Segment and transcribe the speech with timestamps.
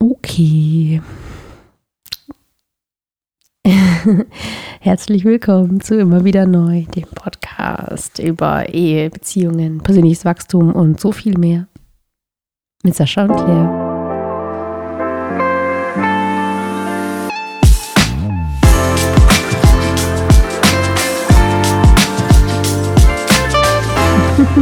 [0.00, 1.02] Okay.
[4.80, 11.10] Herzlich willkommen zu Immer wieder neu, dem Podcast über Ehe, Beziehungen, persönliches Wachstum und so
[11.10, 11.66] viel mehr.
[12.84, 13.87] Mit Sascha und Claire.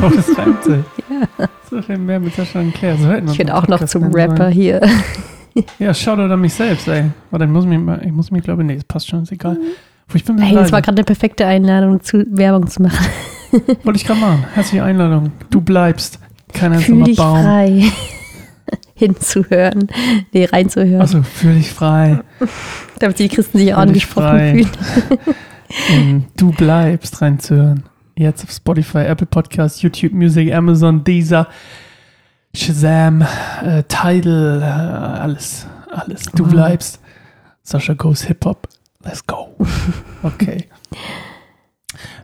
[0.07, 0.84] Oh, das reimt sich.
[1.09, 1.48] Ja.
[1.70, 2.96] So viel mehr mit Sascha und Claire.
[2.96, 4.52] So ich bin auch noch zum Rapper sein.
[4.52, 4.80] hier.
[5.79, 7.05] Ja, schau doch an mich selbst, ey.
[7.30, 9.33] Aber dann muss ich mich, ich muss mich, glaube ich, nee, das passt schon, ist
[9.33, 9.56] egal.
[10.12, 13.06] Ich bin hey, das war gerade eine perfekte Einladung, zu Werbung zu machen.
[13.83, 14.45] Wollte ich gerade machen.
[14.52, 15.33] Herzliche Einladung.
[15.50, 16.20] Du bleibst.
[16.52, 17.42] Keiner Fühl dich Baum.
[17.42, 17.84] frei.
[18.95, 19.88] Hinzuhören.
[20.33, 21.00] Nee, reinzuhören.
[21.00, 22.20] Also, fühl dich frei.
[22.98, 24.69] Damit die Christen sich auch angesprochen
[25.88, 26.25] fühlen.
[26.36, 27.83] du bleibst reinzuhören.
[28.19, 31.48] Jetzt auf Spotify, Apple Podcasts, YouTube Music, Amazon, Deezer,
[32.55, 33.23] Shazam,
[33.62, 36.23] äh, Tidal, äh, alles, alles.
[36.34, 36.51] Du wow.
[36.51, 37.01] bleibst.
[37.62, 38.69] Sascha goes Hip Hop.
[39.05, 39.55] Let's go.
[40.22, 40.64] Okay.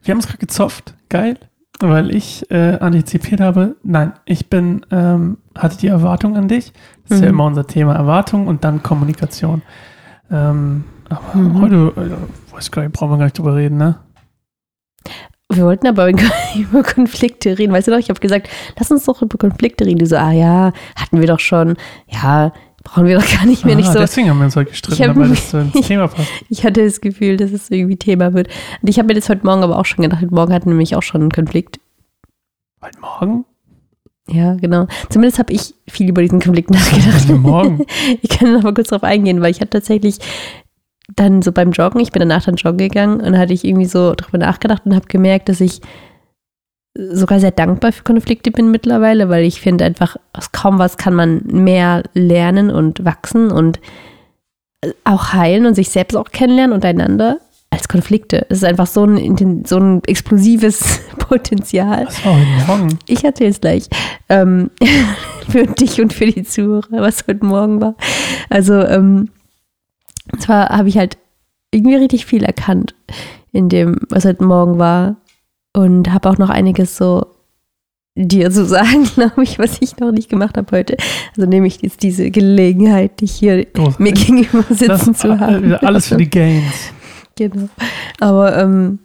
[0.02, 0.94] Wir haben es gerade gezofft.
[1.10, 1.38] Geil.
[1.78, 6.72] Weil ich äh, antizipiert habe, nein, ich bin, ähm, hatte die Erwartung an dich.
[7.02, 7.24] Das ist mhm.
[7.24, 9.62] ja immer unser Thema Erwartung und dann Kommunikation.
[10.30, 11.60] Ähm, aber mhm.
[11.60, 13.98] heute, äh, weiß gar nicht, brauchen wir gar nicht drüber reden, ne?
[15.54, 16.08] Wir wollten aber
[16.56, 17.72] über Konflikte reden.
[17.72, 19.98] Weißt du noch, ich habe gesagt, lass uns doch über Konflikte reden.
[19.98, 21.76] Du so, ah ja, hatten wir doch schon.
[22.08, 22.52] Ja,
[22.84, 23.74] brauchen wir doch gar nicht mehr.
[23.74, 26.28] Ah, nicht so, deswegen haben wir uns heute gestritten, weil das so ins Thema passt.
[26.48, 28.48] Ich hatte das Gefühl, dass es irgendwie Thema wird.
[28.80, 30.22] Und ich habe mir das heute Morgen aber auch schon gedacht.
[30.22, 31.80] Heute Morgen hatten wir nämlich auch schon einen Konflikt.
[32.82, 33.44] Heute Morgen?
[34.28, 34.86] Ja, genau.
[35.10, 37.28] Zumindest habe ich viel über diesen Konflikt nachgedacht.
[37.28, 37.84] Morgen.
[38.22, 40.18] Ich kann noch mal kurz darauf eingehen, weil ich hatte tatsächlich
[41.16, 44.14] dann so beim Joggen, ich bin danach dann joggen gegangen und hatte ich irgendwie so
[44.14, 45.80] drüber nachgedacht und habe gemerkt, dass ich
[46.94, 51.14] sogar sehr dankbar für Konflikte bin mittlerweile, weil ich finde einfach, aus kaum was kann
[51.14, 53.80] man mehr lernen und wachsen und
[55.04, 57.38] auch heilen und sich selbst auch kennenlernen untereinander
[57.70, 58.44] als Konflikte.
[58.50, 62.06] Es ist einfach so ein, so ein explosives Potenzial.
[62.06, 62.98] Was war heute Morgen?
[63.06, 63.88] Ich erzähle es gleich.
[64.28, 64.70] Ähm,
[65.48, 67.94] für dich und für die Zuhörer, was heute Morgen war.
[68.50, 69.30] Also, ähm,
[70.38, 71.18] zwar habe ich halt
[71.70, 72.94] irgendwie richtig viel erkannt
[73.52, 75.16] in dem, was heute Morgen war.
[75.74, 77.26] Und habe auch noch einiges so
[78.14, 80.96] dir zu sagen, glaube ich, was ich noch nicht gemacht habe heute.
[81.36, 83.98] Also nehme ich jetzt diese Gelegenheit, dich hier Großartig.
[83.98, 85.74] mir gegenüber sitzen zu haben.
[85.74, 86.92] Alles für die Gains.
[87.36, 87.68] Genau.
[88.20, 88.98] Aber ähm,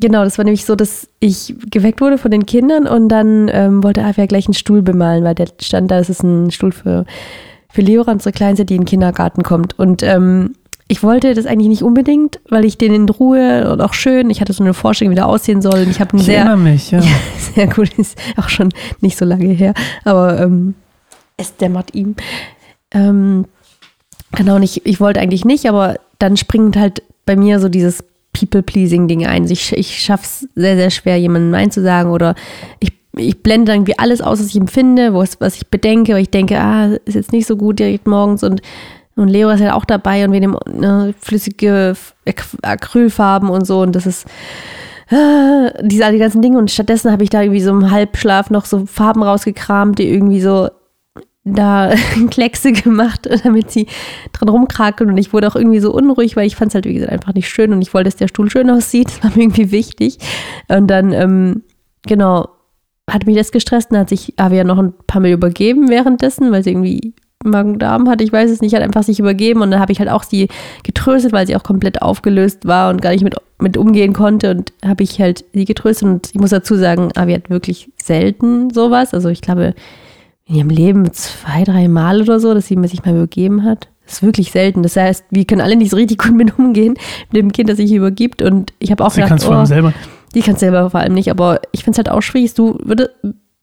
[0.00, 3.84] genau, das war nämlich so, dass ich geweckt wurde von den Kindern und dann ähm,
[3.84, 7.04] wollte Avia gleich einen Stuhl bemalen, weil der stand da, das ist ein Stuhl für,
[7.72, 9.78] für Leora, unsere Kleinste, die in den Kindergarten kommt.
[9.78, 10.54] Und ähm,
[10.88, 14.40] ich wollte das eigentlich nicht unbedingt, weil ich den in Ruhe und auch schön, ich
[14.40, 15.86] hatte so eine Vorstellung, wie der aussehen soll.
[15.88, 16.98] ich habe einen ich sehr, mich, ja.
[16.98, 17.16] ja.
[17.54, 18.70] Sehr gut, ist auch schon
[19.00, 19.72] nicht so lange her,
[20.04, 20.74] aber ähm,
[21.36, 22.16] es dämmert ihm.
[22.90, 23.44] Ähm,
[24.32, 28.02] genau, und ich, ich wollte eigentlich nicht, aber dann springt halt bei mir so dieses
[28.32, 29.48] People-Pleasing-Ding ein.
[29.48, 32.34] Ich, ich schaffe es sehr, sehr schwer, jemandem Nein zu sagen oder
[32.80, 36.30] ich ich blende irgendwie alles aus, was ich empfinde, was, was ich bedenke, weil ich
[36.30, 38.62] denke, ah, ist jetzt nicht so gut direkt morgens und
[39.16, 41.94] und Leo ist ja auch dabei und wir nehmen ne, flüssige
[42.62, 43.82] Acrylfarben und so.
[43.82, 44.26] Und das ist
[45.10, 46.56] äh, diese die ganzen Dinge.
[46.56, 50.40] Und stattdessen habe ich da irgendwie so im Halbschlaf noch so Farben rausgekramt, die irgendwie
[50.40, 50.70] so
[51.44, 51.92] da
[52.30, 53.88] Kleckse gemacht, damit sie
[54.32, 55.10] dran rumkrakeln.
[55.10, 57.34] Und ich wurde auch irgendwie so unruhig, weil ich fand es halt, wie gesagt, einfach
[57.34, 59.10] nicht schön und ich wollte, dass der Stuhl schön aussieht.
[59.20, 60.18] Das war mir irgendwie wichtig.
[60.68, 61.62] Und dann, ähm,
[62.06, 62.48] genau,
[63.10, 63.92] hat mich das gestresst.
[63.92, 68.22] Dann hat sich Avia noch ein paar Mal übergeben währenddessen, weil sie irgendwie Magen-Darm hatte,
[68.22, 70.48] ich weiß es nicht, hat einfach sich übergeben und dann habe ich halt auch sie
[70.82, 74.72] getröstet, weil sie auch komplett aufgelöst war und gar nicht mit, mit umgehen konnte und
[74.84, 79.14] habe ich halt sie getröstet und ich muss dazu sagen, Avi hat wirklich selten sowas,
[79.14, 79.74] also ich glaube
[80.44, 83.88] in ihrem Leben zwei, drei Mal oder so, dass sie sich mal übergeben hat.
[84.04, 84.82] Das ist wirklich selten.
[84.82, 86.94] Das heißt, wir können alle nicht so richtig gut mit umgehen,
[87.30, 89.94] mit dem Kind, das sich übergibt und ich habe auch sie gedacht, oh, selber.
[90.34, 92.54] Die kann selber vor allem nicht, aber ich finde es halt auch schwierig.
[92.54, 93.10] Du, würde,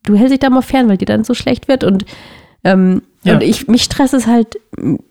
[0.03, 2.05] du hältst dich da mal fern, weil dir dann so schlecht wird und
[2.63, 3.33] ähm, ja.
[3.33, 4.57] Und ich, mich stresst es halt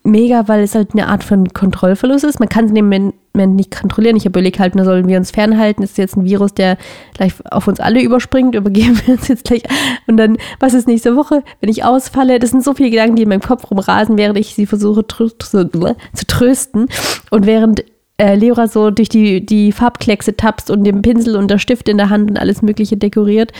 [0.03, 2.41] mega, weil es halt eine Art von Kontrollverlust ist.
[2.41, 4.17] Man kann es in dem Moment nicht kontrollieren.
[4.17, 5.83] Ich überlege halt, nur sollen wir uns fernhalten?
[5.83, 6.79] Ist jetzt ein Virus, der
[7.15, 8.55] gleich auf uns alle überspringt?
[8.55, 9.63] Übergeben wir uns jetzt gleich.
[10.07, 12.39] Und dann, was ist nächste Woche, wenn ich ausfalle?
[12.39, 15.29] Das sind so viele Gedanken, die in meinem Kopf rumrasen, während ich sie versuche zu,
[15.29, 16.87] zu trösten.
[17.31, 17.85] Und während
[18.19, 21.99] äh, Leora so durch die, die Farbkleckse tapst und den Pinsel und der Stift in
[21.99, 23.53] der Hand und alles Mögliche dekoriert.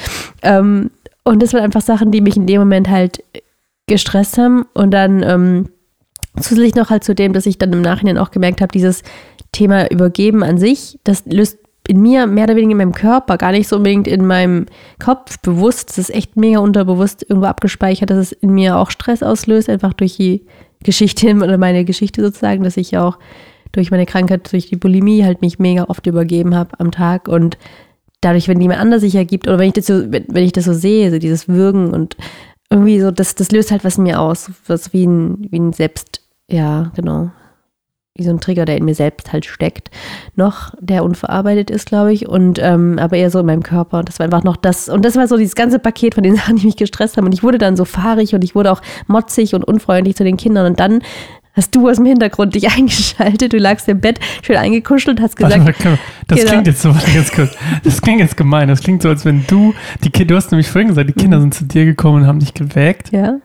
[0.43, 0.91] Ähm,
[1.25, 3.23] und das waren einfach Sachen, die mich in dem Moment halt
[3.87, 4.65] gestresst haben.
[4.75, 5.69] Und dann ähm,
[6.41, 9.03] zusätzlich noch halt zu dem, dass ich dann im Nachhinein auch gemerkt habe, dieses
[9.53, 11.59] Thema Übergeben an sich, das löst
[11.89, 14.67] in mir, mehr oder weniger in meinem Körper, gar nicht so unbedingt in meinem
[14.99, 15.91] Kopf bewusst.
[15.91, 19.93] Das ist echt mega unterbewusst irgendwo abgespeichert, dass es in mir auch Stress auslöst, einfach
[19.93, 20.45] durch die
[20.83, 23.19] Geschichte oder meine Geschichte sozusagen, dass ich auch
[23.73, 27.59] durch meine Krankheit, durch die Bulimie halt mich mega oft übergeben habe am Tag und
[28.21, 30.65] dadurch, wenn jemand anders sich ergibt oder wenn ich das so, wenn, wenn ich das
[30.65, 32.17] so sehe, so dieses Würgen und
[32.71, 35.73] irgendwie so, das, das löst halt was in mir aus, was wie ein, wie ein
[35.73, 37.31] Selbst, ja, genau,
[38.17, 39.91] wie so ein Trigger, der in mir selbst halt steckt,
[40.35, 44.03] noch, der unverarbeitet ist, glaube ich, und ähm, aber eher so in meinem Körper.
[44.03, 46.57] Das war einfach noch das, und das war so dieses ganze Paket von den Sachen,
[46.57, 47.27] die mich gestresst haben.
[47.27, 50.37] Und ich wurde dann so fahrig und ich wurde auch motzig und unfreundlich zu den
[50.37, 50.67] Kindern.
[50.67, 51.03] Und dann
[51.57, 55.65] hast du aus dem Hintergrund dich eingeschaltet, du lagst im Bett, schön eingekuschelt, hast gesagt.
[55.65, 55.99] Warte,
[56.29, 56.51] das genau.
[56.51, 57.57] klingt jetzt so, ganz kurz.
[57.83, 58.69] Das klingt jetzt gemein.
[58.69, 59.75] Das klingt so, als wenn du,
[60.05, 61.43] die Kinder, du hast nämlich vorhin gesagt, die Kinder mhm.
[61.43, 63.13] sind zu dir gekommen und haben dich geweckt.
[63.13, 63.37] Ja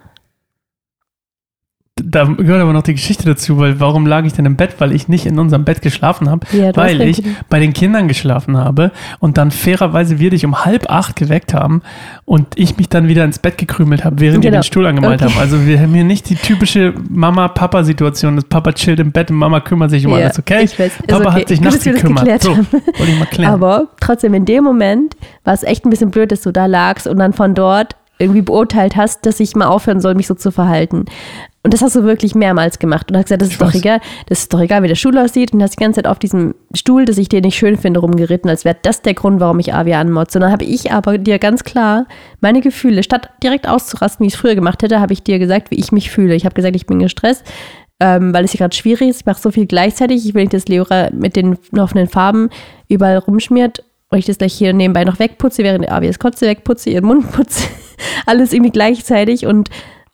[2.04, 4.76] da gehört aber noch die Geschichte dazu, weil warum lag ich denn im Bett?
[4.80, 8.58] Weil ich nicht in unserem Bett geschlafen habe, ja, weil ich bei den Kindern geschlafen
[8.58, 11.82] habe und dann fairerweise wir dich um halb acht geweckt haben
[12.26, 14.52] und ich mich dann wieder ins Bett gekrümelt habe, während genau.
[14.52, 15.32] die den Stuhl angemalt okay.
[15.32, 15.40] haben.
[15.40, 19.60] Also wir haben hier nicht die typische Mama-Papa-Situation, dass Papa chillt im Bett und Mama
[19.60, 20.68] kümmert sich um ja, alles, okay?
[21.08, 21.42] Papa okay.
[21.42, 22.42] hat sich nachts gekümmert.
[22.42, 23.54] So, wollte ich mal klären.
[23.54, 27.08] Aber trotzdem in dem Moment war es echt ein bisschen blöd, dass du da lagst
[27.08, 30.52] und dann von dort irgendwie beurteilt hast, dass ich mal aufhören soll, mich so zu
[30.52, 31.06] verhalten.
[31.64, 34.40] Und das hast du wirklich mehrmals gemacht und hast gesagt, das ist doch egal, das
[34.40, 35.54] ist doch egal, wie der Stuhl aussieht.
[35.54, 38.50] Und hast die ganze Zeit auf diesem Stuhl, das ich dir nicht schön finde, rumgeritten,
[38.50, 40.40] als wäre das der Grund, warum ich Avi anmotze.
[40.40, 42.08] Und dann habe ich aber dir ganz klar
[42.40, 45.70] meine Gefühle, statt direkt auszurasten, wie ich es früher gemacht hätte, habe ich dir gesagt,
[45.70, 46.34] wie ich mich fühle.
[46.34, 47.46] Ich habe gesagt, ich bin gestresst,
[48.00, 49.22] ähm, weil es hier gerade schwierig ist.
[49.22, 50.26] Ich mache so viel gleichzeitig.
[50.26, 52.50] Ich will nicht, dass Leora mit den offenen Farben
[52.88, 56.90] überall rumschmiert und ich das gleich hier nebenbei noch wegputze, während Avi das Kotze wegputze,
[56.90, 57.68] ihren Mund putze.
[58.26, 59.70] Alles irgendwie gleichzeitig und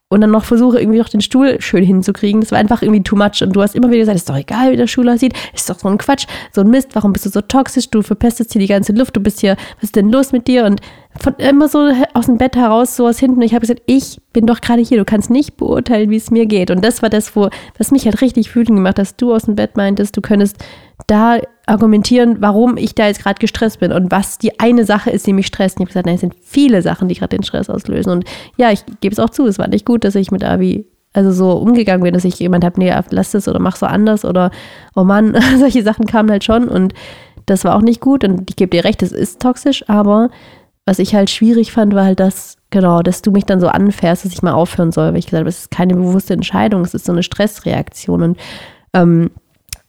[0.10, 2.40] und dann noch versuche, irgendwie noch den Stuhl schön hinzukriegen.
[2.40, 3.42] Das war einfach irgendwie too much.
[3.42, 5.34] Und du hast immer wieder gesagt, ist doch egal, wie der Stuhl aussieht.
[5.54, 6.92] Ist doch so ein Quatsch, so ein Mist.
[6.94, 7.90] Warum bist du so toxisch?
[7.90, 9.18] Du verpestest hier die ganze Luft.
[9.18, 10.66] Du bist hier, was ist denn los mit dir?
[10.66, 10.80] Und
[11.20, 13.38] von immer so aus dem Bett heraus, so aus hinten.
[13.38, 14.98] Und ich habe gesagt, ich bin doch gerade hier.
[14.98, 16.72] Du kannst nicht beurteilen, wie es mir geht.
[16.72, 19.44] Und das war das, wo, was mich halt richtig wütend gemacht hat, dass du aus
[19.44, 20.64] dem Bett meintest, du könntest
[21.06, 25.28] da argumentieren, warum ich da jetzt gerade gestresst bin und was die eine Sache ist,
[25.28, 25.78] die mich stresst.
[25.78, 28.12] Und ich habe gesagt, nein, es sind viele Sachen, die gerade den Stress auslösen.
[28.12, 28.26] Und
[28.58, 31.32] ja, ich gebe es auch zu, es war nicht gut, dass ich mit Abi also
[31.32, 34.52] so umgegangen bin, dass ich jemand habe, nee, lass das oder mach so anders oder
[34.96, 36.94] oh Mann, solche Sachen kamen halt schon und
[37.46, 40.30] das war auch nicht gut und ich gebe dir recht, es ist toxisch, aber
[40.86, 44.26] was ich halt schwierig fand, war halt das, genau, dass du mich dann so anfährst,
[44.26, 46.94] dass ich mal aufhören soll, weil ich gesagt habe, es ist keine bewusste Entscheidung, es
[46.94, 48.38] ist so eine Stressreaktion und
[48.94, 49.32] ähm,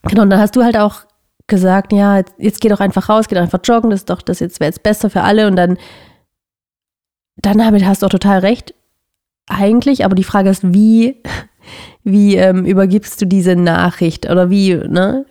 [0.08, 1.02] genau, und dann hast du halt auch
[1.46, 4.22] gesagt, ja, jetzt, jetzt geh doch einfach raus, geh doch einfach joggen, das ist doch,
[4.22, 5.46] das jetzt wäre jetzt besser für alle.
[5.46, 5.78] Und dann,
[7.36, 8.74] dann damit hast du auch total recht,
[9.48, 11.22] eigentlich, aber die Frage ist, wie,
[12.04, 15.24] wie ähm, übergibst du diese Nachricht oder wie, ne,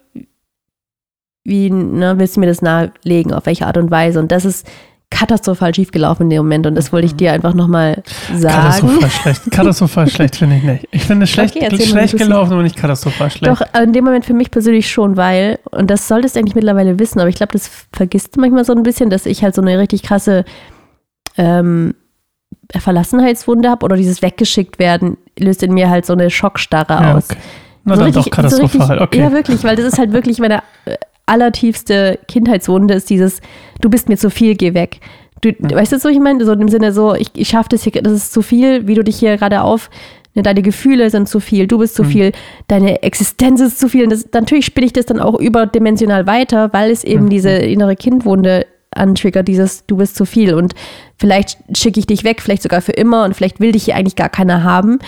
[1.44, 4.20] wie ne, willst du mir das nahelegen, auf welche Art und Weise?
[4.20, 4.68] Und das ist
[5.10, 7.18] katastrophal schiefgelaufen in dem Moment und das wollte ich mhm.
[7.18, 8.04] dir einfach nochmal
[8.36, 8.54] sagen.
[8.54, 9.42] Katastrophal schlecht.
[9.52, 10.88] Katastrophal schlecht finde ich nicht.
[10.92, 13.52] Ich finde es schlecht, okay, schlecht gelaufen, aber nicht katastrophal schlecht.
[13.52, 17.00] Doch, in dem Moment für mich persönlich schon, weil, und das solltest du eigentlich mittlerweile
[17.00, 19.62] wissen, aber ich glaube, das vergisst du manchmal so ein bisschen, dass ich halt so
[19.62, 20.44] eine richtig krasse
[21.38, 21.96] ähm,
[22.76, 27.30] Verlassenheitswunde habe oder dieses weggeschickt werden, löst in mir halt so eine Schockstarre ja, aus.
[27.30, 27.40] Okay.
[27.86, 29.20] Na so dann richtig, doch katastrophal, so richtig, okay.
[29.20, 30.62] Ja, wirklich, weil das ist halt wirklich meine
[31.28, 33.42] allertiefste Kindheitswunde ist dieses,
[33.82, 35.00] du bist mir zu viel, geh weg.
[35.42, 35.76] Du, ja.
[35.76, 36.44] Weißt du, so ich meine?
[36.44, 39.04] So im Sinne so, ich, ich schaffe das hier, das ist zu viel, wie du
[39.04, 39.90] dich hier gerade auf,
[40.34, 42.08] ne, deine Gefühle sind zu viel, du bist zu mhm.
[42.08, 42.32] viel,
[42.68, 44.06] deine Existenz ist zu viel.
[44.06, 47.30] Und das, natürlich spiele ich das dann auch überdimensional weiter, weil es eben mhm.
[47.30, 50.74] diese innere Kindwunde antriggert, dieses du bist zu viel und
[51.18, 54.16] vielleicht schicke ich dich weg, vielleicht sogar für immer und vielleicht will dich hier eigentlich
[54.16, 55.00] gar keiner haben.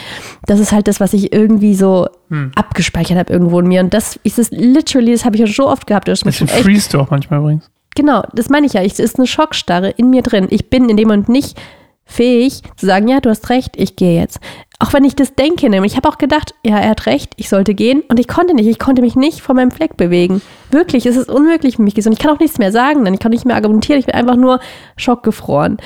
[0.46, 2.52] Das ist halt das, was ich irgendwie so hm.
[2.56, 5.68] abgespeichert habe irgendwo in mir und das ist es literally, das habe ich ja so
[5.68, 6.08] oft gehabt.
[6.08, 7.70] Das, das freest du auch manchmal übrigens.
[7.96, 8.82] Genau, das meine ich ja.
[8.82, 10.48] Es ist eine Schockstarre in mir drin.
[10.50, 11.60] Ich bin in dem Moment nicht
[12.06, 14.40] fähig zu sagen, ja, du hast recht, ich gehe jetzt.
[14.80, 17.50] Auch wenn ich das denke, nämlich, ich habe auch gedacht, ja, er hat recht, ich
[17.50, 20.42] sollte gehen und ich konnte nicht, ich konnte mich nicht von meinem Fleck bewegen.
[20.72, 21.96] Wirklich, es ist unmöglich für mich.
[21.98, 24.16] Und ich kann auch nichts mehr sagen, denn ich kann nicht mehr argumentieren, ich bin
[24.16, 24.60] einfach nur
[24.96, 25.78] schockgefroren.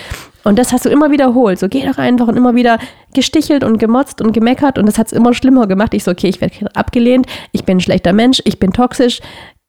[0.43, 1.59] Und das hast du immer wiederholt.
[1.59, 2.77] So, geh doch einfach und immer wieder
[3.13, 5.93] gestichelt und gemotzt und gemeckert und das hat es immer schlimmer gemacht.
[5.93, 9.19] Ich so, okay, ich werde abgelehnt, ich bin ein schlechter Mensch, ich bin toxisch,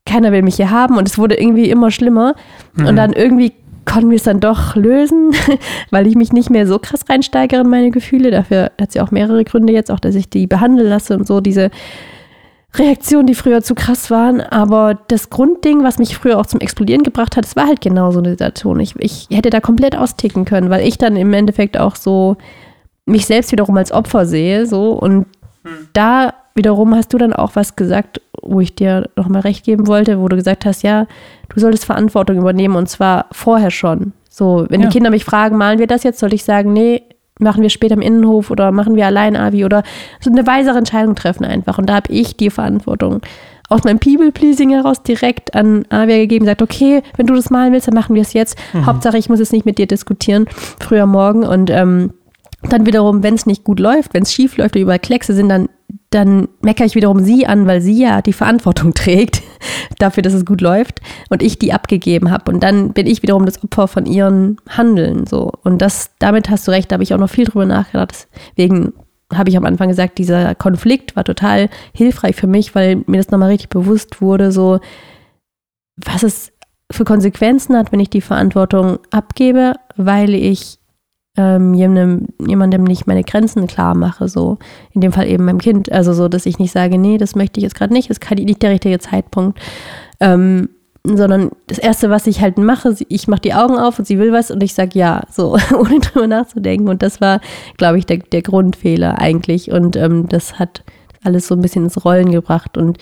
[0.07, 2.35] keiner will mich hier haben und es wurde irgendwie immer schlimmer.
[2.75, 2.87] Mhm.
[2.87, 3.53] Und dann irgendwie
[3.85, 5.33] konnten wir es dann doch lösen,
[5.91, 8.31] weil ich mich nicht mehr so krass reinsteigere in meine Gefühle.
[8.31, 11.41] Dafür hat sie auch mehrere Gründe jetzt, auch dass ich die behandeln lasse und so,
[11.41, 11.71] diese
[12.79, 14.41] Reaktionen, die früher zu krass waren.
[14.41, 18.11] Aber das Grundding, was mich früher auch zum Explodieren gebracht hat, das war halt genau
[18.11, 18.81] so eine Situation.
[18.81, 22.37] Ich, ich hätte da komplett austicken können, weil ich dann im Endeffekt auch so
[23.07, 25.27] mich selbst wiederum als Opfer sehe, so und
[25.63, 25.89] hm.
[25.93, 30.21] da wiederum hast du dann auch was gesagt wo ich dir nochmal recht geben wollte,
[30.21, 31.07] wo du gesagt hast, ja,
[31.49, 34.13] du solltest Verantwortung übernehmen und zwar vorher schon.
[34.29, 34.89] So, wenn Ja.
[34.89, 37.03] die Kinder mich fragen, malen wir das jetzt, sollte ich sagen, nee,
[37.41, 39.83] machen wir später im Innenhof oder machen wir allein Avi oder
[40.21, 41.79] so eine weisere Entscheidung treffen einfach.
[41.79, 43.21] Und da habe ich die Verantwortung
[43.69, 47.89] aus meinem People-Pleasing heraus direkt an Avia gegeben, gesagt, okay, wenn du das malen willst,
[47.89, 48.59] dann machen wir es jetzt.
[48.87, 50.47] Hauptsache, ich muss jetzt nicht mit dir diskutieren,
[50.81, 51.45] früher morgen.
[51.45, 52.13] Und ähm,
[52.69, 55.49] dann wiederum, wenn es nicht gut läuft, wenn es schief läuft oder überall Kleckse sind,
[55.49, 55.69] dann,
[56.11, 59.43] dann meckere ich wiederum sie an, weil sie ja die Verantwortung trägt
[59.99, 62.51] dafür, dass es gut läuft und ich die abgegeben habe.
[62.51, 65.27] Und dann bin ich wiederum das Opfer von ihren Handeln.
[65.27, 65.53] So.
[65.63, 68.29] Und das, damit hast du recht, da habe ich auch noch viel drüber nachgedacht.
[68.57, 68.93] Deswegen
[69.33, 73.31] habe ich am Anfang gesagt, dieser Konflikt war total hilfreich für mich, weil mir das
[73.31, 74.81] nochmal richtig bewusst wurde, so
[75.97, 76.53] was es
[76.91, 80.79] für Konsequenzen hat, wenn ich die Verantwortung abgebe, weil ich
[81.37, 84.59] ähm, jemandem, jemandem nicht meine Grenzen klar mache, so.
[84.93, 87.59] In dem Fall eben meinem Kind, also so, dass ich nicht sage, nee, das möchte
[87.59, 89.59] ich jetzt gerade nicht, ist nicht der richtige Zeitpunkt,
[90.21, 90.69] ähm,
[91.07, 94.33] sondern das Erste, was ich halt mache, ich mache die Augen auf und sie will
[94.33, 96.89] was und ich sage ja, so, ohne drüber nachzudenken.
[96.89, 97.41] Und das war,
[97.77, 99.71] glaube ich, der, der Grundfehler eigentlich.
[99.71, 100.83] Und ähm, das hat
[101.23, 102.79] alles so ein bisschen ins Rollen gebracht.
[102.79, 102.99] Und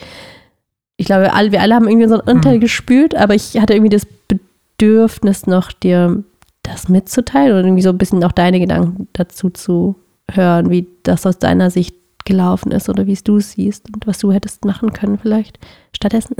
[0.97, 2.61] ich glaube, alle, wir alle haben irgendwie so einen Anteil Mhm.
[2.61, 6.23] gespürt, aber ich hatte irgendwie das Bedürfnis noch, dir
[6.63, 9.95] das mitzuteilen und irgendwie so ein bisschen auch deine Gedanken dazu zu
[10.31, 14.19] hören, wie das aus deiner Sicht gelaufen ist oder wie es du siehst und was
[14.19, 15.59] du hättest machen können vielleicht
[15.93, 16.35] stattdessen.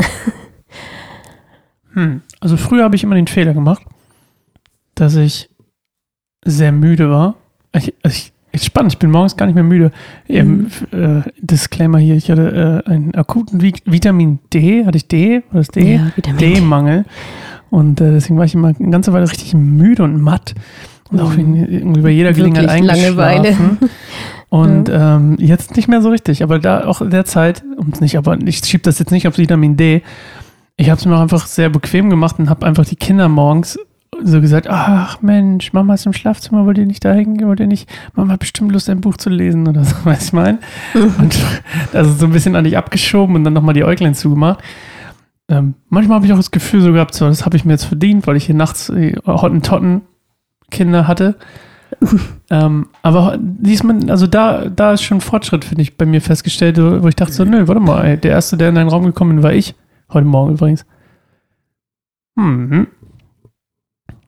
[1.94, 2.22] Hm.
[2.40, 3.84] Also früher habe ich immer den Fehler gemacht,
[4.96, 5.50] dass ich
[6.46, 7.36] sehr müde war.
[7.76, 9.92] Ich, also ich, ist spannend, ich bin morgens gar nicht mehr müde.
[10.30, 15.08] Ähm, f- äh, Disclaimer hier, ich hatte äh, einen akuten Vi Vitamin D, hatte ich
[15.08, 15.96] D, war das D?
[15.96, 16.54] Ja, Vitamin D.
[16.54, 17.06] D-Mangel.
[17.74, 20.54] Und äh, deswegen war ich immer eine ganze Weile richtig müde und matt.
[21.10, 21.56] Und auch Mhm.
[21.68, 23.48] irgendwie bei jeder Gelegenheit Wirklich Langeweile.
[23.48, 23.78] eingeschlafen.
[24.50, 26.44] Und ähm, jetzt nicht mehr so richtig.
[26.44, 29.40] Aber da auch in der Zeit, und nicht, aber ich schiebe das jetzt nicht auf
[29.40, 30.04] Vitamin D.
[30.78, 33.80] Ich habe es mir auch einfach sehr bequem gemacht und habe einfach die Kinder morgens
[34.24, 37.66] so gesagt, ach Mensch, Mama ist im Schlafzimmer, wollt ihr nicht da hingehen, wollt ihr
[37.68, 40.60] nicht, Mama hat bestimmt Lust, ein Buch zu lesen oder so, weiß ich mein.
[40.94, 41.36] Und
[41.92, 44.60] also so ein bisschen an dich abgeschoben und dann nochmal die Äuglein zugemacht.
[45.54, 47.86] Ähm, manchmal habe ich auch das Gefühl so gehabt, so, das habe ich mir jetzt
[47.86, 50.02] verdient, weil ich hier nachts die Hottentotten
[50.72, 51.36] Kinder hatte.
[52.50, 57.08] ähm, aber diesmal, also da, da ist schon Fortschritt, finde ich, bei mir festgestellt, wo
[57.08, 59.44] ich dachte so, nö, warte mal, ey, der Erste, der in deinen Raum gekommen ist,
[59.44, 59.76] war ich.
[60.12, 60.88] Heute Morgen übrigens.
[62.36, 62.88] Hm.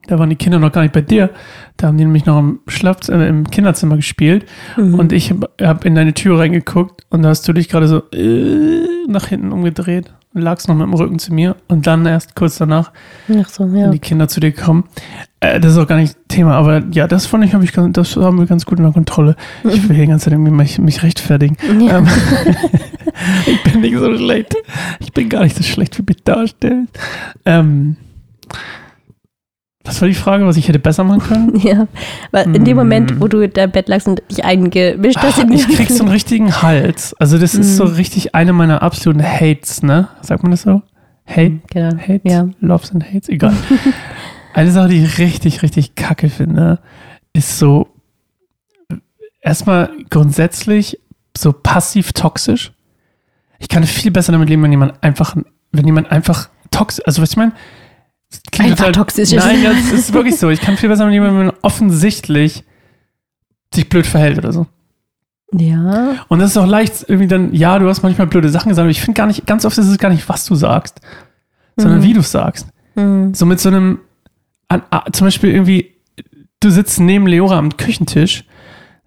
[0.05, 1.31] Da waren die Kinder noch gar nicht bei dir.
[1.77, 4.45] Da haben die nämlich noch im, Schlaf äh, im Kinderzimmer gespielt.
[4.77, 4.93] Mhm.
[4.93, 8.03] Und ich habe hab in deine Tür reingeguckt und da hast du dich gerade so
[8.11, 11.55] äh, nach hinten umgedreht lagst noch mit dem Rücken zu mir.
[11.67, 12.91] Und dann erst kurz danach
[13.29, 13.73] Ach so, ja.
[13.73, 14.85] wenn die Kinder zu dir kommen.
[15.39, 18.15] Äh, das ist auch gar nicht Thema, aber ja, das fand ich, hab ich das
[18.15, 19.35] haben wir ganz gut unter Kontrolle.
[19.63, 21.57] Ich will hier die ganze Zeit irgendwie mich, mich rechtfertigen.
[21.79, 21.99] ja.
[21.99, 22.07] Ähm,
[23.45, 24.55] ich bin nicht so schlecht.
[24.99, 26.89] Ich bin gar nicht so schlecht, wie mich darstellt.
[27.45, 27.97] Ähm,
[29.85, 31.55] was war die Frage, was ich hätte besser machen können?
[31.63, 31.87] ja.
[32.31, 32.75] Weil in dem.
[32.75, 35.75] Moment, wo du in deinem Bett lagst und dich eingemischt hast Ah, in ich die-
[35.75, 37.13] krieg so einen richtigen Hals.
[37.19, 37.93] Also das ist so Mm.
[37.93, 40.09] richtig eine meiner absoluten Hates, ne?
[40.21, 40.81] Sagt man das so?
[41.27, 41.59] Hate?
[41.71, 41.95] Genau.
[41.97, 42.21] Hates?
[42.31, 42.47] Ja.
[42.59, 43.29] Loves and Hates?
[43.29, 43.53] Egal.
[44.53, 46.79] Eine Sache, die ich richtig, richtig kacke finde,
[47.33, 47.87] ist so
[49.41, 50.99] erstmal grundsätzlich
[51.37, 52.71] so passiv toxisch.
[53.59, 55.35] Ich kann viel besser damit leben, wenn jemand einfach,
[55.71, 57.51] wenn jemand einfach toxisch, also was ich meine,
[58.57, 59.43] Einfach toxisch ist.
[59.45, 60.49] Nein, ja, es ist wirklich so.
[60.49, 62.63] Ich kann viel besser mit jemandem, wenn man offensichtlich
[63.73, 64.67] sich blöd verhält oder so.
[65.51, 66.25] Ja.
[66.27, 68.89] Und das ist auch leicht irgendwie dann, ja, du hast manchmal blöde Sachen gesagt, aber
[68.91, 71.01] ich finde gar nicht, ganz oft ist es gar nicht, was du sagst,
[71.77, 72.03] sondern Mhm.
[72.03, 72.67] wie du es sagst.
[72.95, 73.33] Mhm.
[73.33, 73.99] So mit so einem,
[74.67, 75.93] an, zum Beispiel irgendwie,
[76.59, 78.45] du sitzt neben Leora am Küchentisch,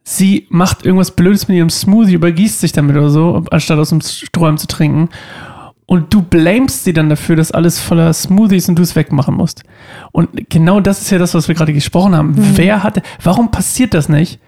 [0.04, 4.00] sie macht irgendwas Blödes mit ihrem Smoothie, übergießt sich damit oder so, anstatt aus dem
[4.00, 5.08] Strohhalm zu trinken.
[5.90, 9.62] Und du blamest sie dann dafür, dass alles voller Smoothies und du es wegmachen musst.
[10.12, 12.34] Und genau das ist ja das, was wir gerade gesprochen haben.
[12.36, 14.38] Wer hatte, warum passiert das nicht?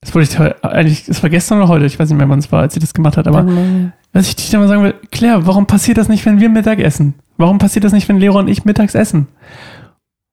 [0.00, 2.50] Das wollte ich eigentlich, das war gestern oder heute, ich weiß nicht mehr, wann es
[2.50, 3.92] war, als sie das gemacht hat, aber Mhm.
[4.12, 6.80] was ich dich da mal sagen will, Claire, warum passiert das nicht, wenn wir Mittag
[6.80, 7.14] essen?
[7.36, 9.28] Warum passiert das nicht, wenn Leora und ich mittags essen?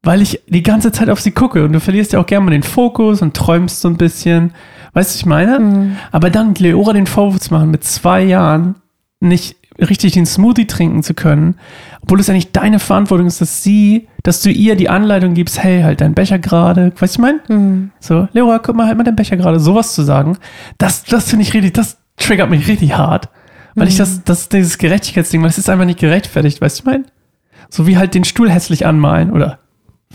[0.02, 2.52] Weil ich die ganze Zeit auf sie gucke und du verlierst ja auch gerne mal
[2.52, 4.54] den Fokus und träumst so ein bisschen.
[4.94, 5.60] Weißt du, was ich meine?
[5.60, 5.98] Mhm.
[6.12, 8.74] Aber dann Leora den Vorwurf zu machen, mit zwei Jahren
[9.20, 11.56] nicht richtig den Smoothie trinken zu können,
[12.02, 15.82] obwohl es eigentlich deine Verantwortung ist, dass sie, dass du ihr die Anleitung gibst, hey,
[15.82, 16.92] halt deinen Becher gerade.
[16.98, 17.40] Weißt du, ich meine?
[17.48, 17.92] Mhm.
[18.00, 19.60] So, Leora, guck mal, halt mal den Becher gerade.
[19.60, 20.38] Sowas zu sagen,
[20.78, 23.30] das, das finde ich richtig, das triggert mich richtig hart.
[23.76, 26.86] Weil ich das, das, dieses Gerechtigkeitsding, weil es ist einfach nicht gerechtfertigt, weißt du, ich
[26.86, 27.06] meine?
[27.70, 29.60] So wie halt den Stuhl hässlich anmalen oder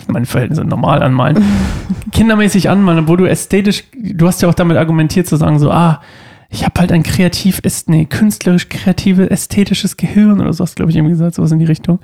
[0.08, 1.42] meine Verhältnisse normal anmalen.
[2.12, 6.02] Kindermäßig anmalen, obwohl du ästhetisch, du hast ja auch damit argumentiert zu sagen, so, ah,
[6.54, 11.12] ich habe halt ein kreativ, nee, künstlerisch, kreative, ästhetisches Gehirn oder sowas, glaube ich, irgendwie
[11.12, 11.98] gesagt, sowas in die Richtung.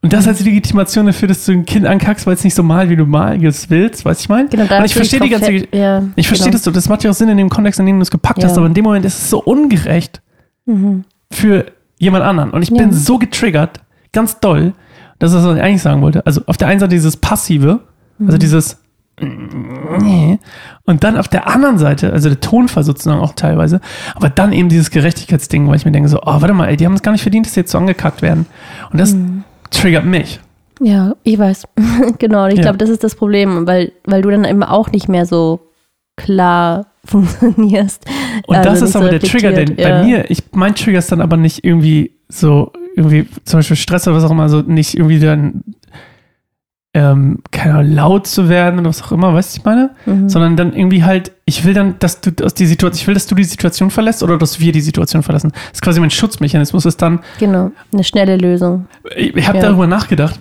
[0.00, 2.88] Und das als Legitimation dafür, dass du ein Kind ankackst, weil es nicht so mal,
[2.88, 4.48] wie du mal willst, weißt ich meine?
[4.48, 6.52] Genau, da Und hast ich verstehe die ganze, ja, ich verstehe genau.
[6.56, 8.44] das so, das macht ja auch Sinn in dem Kontext, in dem du es gepackt
[8.44, 8.58] hast, Ja.
[8.58, 10.20] aber in dem Moment ist es so ungerecht
[10.66, 11.04] Mhm.
[11.32, 11.66] für
[11.98, 12.50] jemand anderen.
[12.50, 12.76] Und ich Ja.
[12.76, 13.80] bin so getriggert,
[14.12, 14.72] ganz doll,
[15.18, 16.24] das ist, was ich eigentlich sagen wollte.
[16.26, 17.80] Also auf der einen Seite dieses Passive,
[18.20, 18.38] also Mhm.
[18.38, 18.78] dieses
[19.20, 20.38] nee.
[20.84, 23.80] Und dann auf der anderen Seite, also der Tonfall sozusagen auch teilweise,
[24.14, 26.86] aber dann eben dieses Gerechtigkeitsding, weil ich mir denke so, oh, warte mal, ey, die
[26.86, 28.46] haben es gar nicht verdient, dass sie jetzt so angekackt werden.
[28.92, 29.44] Und das Mhm.
[29.70, 30.40] triggert mich.
[30.80, 31.64] Ja, ich weiß.
[32.18, 32.62] genau, und ich Ja.
[32.62, 35.60] glaube, das ist das Problem, weil, weil du dann eben auch nicht mehr so
[36.16, 38.04] klar funktionierst.
[38.46, 40.02] Und Also das ist so aber der Trigger, denn reflektiert, bei ja.
[40.04, 44.16] mir, ich, mein Trigger ist dann aber nicht irgendwie so, irgendwie zum Beispiel Stress oder
[44.16, 45.62] was auch immer, so nicht irgendwie dann,
[46.94, 49.90] ähm, keine Ahnung, laut zu werden oder was auch immer, weißt du, ich meine?
[50.06, 50.28] Mhm.
[50.28, 53.26] Sondern dann irgendwie halt, ich will dann, dass du aus die Situation, ich will, dass
[53.26, 55.50] du die Situation verlässt oder dass wir die Situation verlassen.
[55.52, 58.86] Das ist quasi mein Schutzmechanismus, ist dann, Genau, eine schnelle Lösung.
[59.16, 59.64] ich, ich habe Ja.
[59.64, 60.40] darüber nachgedacht,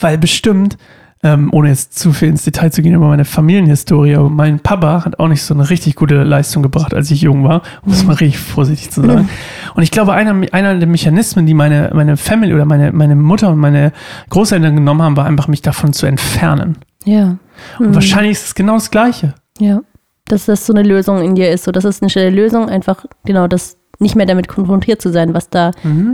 [0.00, 0.78] weil bestimmt,
[1.24, 5.04] ähm, ohne jetzt zu viel ins Detail zu gehen über meine Familienhistorie, aber mein Papa
[5.04, 8.04] hat auch nicht so eine richtig gute Leistung gebracht, als ich jung war, um es
[8.04, 9.28] mal richtig vorsichtig zu sagen.
[9.74, 13.50] Und ich glaube, einer, einer der Mechanismen, die meine, meine Family oder meine, meine Mutter
[13.50, 13.92] und meine
[14.30, 16.78] Großeltern genommen haben, war einfach, mich davon zu entfernen.
[17.04, 17.36] Ja.
[17.78, 17.94] Und Mhm.
[17.94, 19.34] wahrscheinlich ist es genau das Gleiche.
[19.58, 19.80] Ja.
[20.26, 21.64] Dass das so eine Lösung in dir ist.
[21.64, 25.32] So, das ist eine schnelle Lösung, einfach, genau, das nicht mehr damit konfrontiert zu sein,
[25.34, 25.70] was da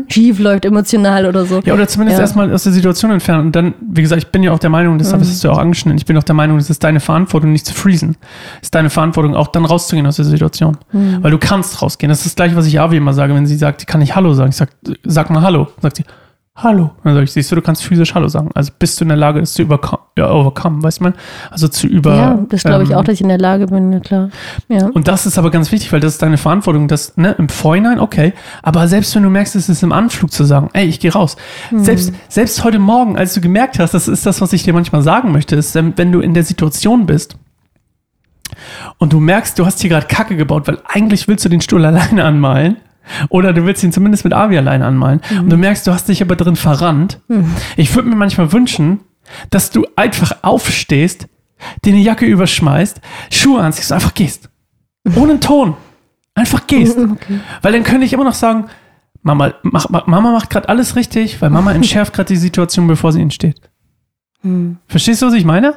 [0.09, 1.61] schief läuft, emotional oder so.
[1.65, 2.23] Ja, oder zumindest Ja.
[2.23, 3.47] erstmal aus der Situation entfernen.
[3.47, 5.21] Und dann, wie gesagt, ich bin ja auch der Meinung, das Mhm.
[5.21, 7.67] hast du ja auch angeschnitten, ich bin auch der Meinung, es ist deine Verantwortung, nicht
[7.67, 8.17] zu freezen.
[8.61, 10.77] Es ist deine Verantwortung, auch dann rauszugehen aus der Situation.
[10.93, 11.19] Mhm.
[11.23, 12.09] Weil du kannst rausgehen.
[12.11, 14.15] Das ist das gleiche, was ich Avi immer sage, wenn sie sagt, ich kann nicht
[14.15, 14.51] Hallo sagen.
[14.51, 14.69] Ich sag,
[15.05, 15.69] sag mal Hallo.
[15.83, 16.05] Sagt sie,
[16.61, 16.83] Hallo.
[16.83, 18.51] Und dann sage ich, siehst du, du kannst physisch Hallo sagen.
[18.53, 21.15] Also bist du in der Lage, das zu überkommen, ja, overcome, weißt du, man?
[21.51, 22.17] Also zu über.
[22.17, 24.31] ja, das glaube ich ähm, auch, dass ich in der Lage bin, ja klar.
[24.69, 24.87] Ja.
[24.87, 28.01] und das ist aber ganz wichtig, weil das ist deine Verantwortung, das ne, im Vorhinein,
[28.01, 28.33] okay.
[28.65, 31.37] Aber selbst wenn du merkst, es ist im Anflug zu sagen, ey, ich gehe raus.
[31.73, 35.03] Selbst, selbst heute Morgen, als du gemerkt hast, das ist das, was ich dir manchmal
[35.03, 37.37] sagen möchte, ist, wenn du in der Situation bist
[38.99, 41.85] und du merkst, du hast hier gerade Kacke gebaut, weil eigentlich willst du den Stuhl
[41.85, 42.79] alleine anmalen.
[43.29, 45.21] Oder du willst ihn zumindest mit Avi alleine anmalen.
[45.39, 47.21] Und du merkst, du hast dich aber drin verrannt.
[47.77, 49.01] Ich würde mir manchmal wünschen,
[49.51, 51.29] dass du einfach aufstehst,
[51.85, 54.49] dir eine Jacke überschmeißt, Schuhe anziehst und einfach gehst.
[55.17, 55.77] Ohne einen Ton.
[56.35, 56.97] Einfach gehst.
[57.11, 57.41] Okay.
[57.63, 58.67] Weil dann könnte ich immer noch sagen,
[59.23, 63.21] Mama, mach, Mama macht gerade alles richtig, weil Mama entschärft gerade die Situation, bevor sie
[63.21, 63.61] entsteht.
[64.43, 64.79] Hm.
[64.87, 65.77] Verstehst du, was ich meine?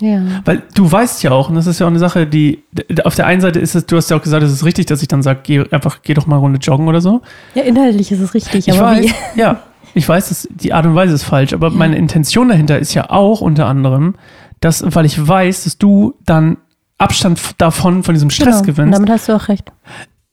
[0.00, 0.20] Ja.
[0.44, 2.62] Weil du weißt ja auch, und das ist ja auch eine Sache, die
[3.04, 5.00] auf der einen Seite ist es, du hast ja auch gesagt, es ist richtig, dass
[5.02, 7.22] ich dann sage, geh einfach, geh doch mal eine Runde joggen oder so.
[7.54, 9.40] ja, inhaltlich ist es richtig, Ich aber weiß, wie?
[9.40, 9.60] ja,
[9.94, 13.08] ich weiß, dass die Art und Weise ist falsch, aber meine Intention dahinter ist ja
[13.10, 14.16] auch unter anderem,
[14.60, 16.58] dass, weil ich weiß, dass du dann
[16.98, 18.58] Abstand davon, von diesem Stress Genau.
[18.58, 18.94] Und gewinnst.
[18.94, 19.70] damit hast du auch recht.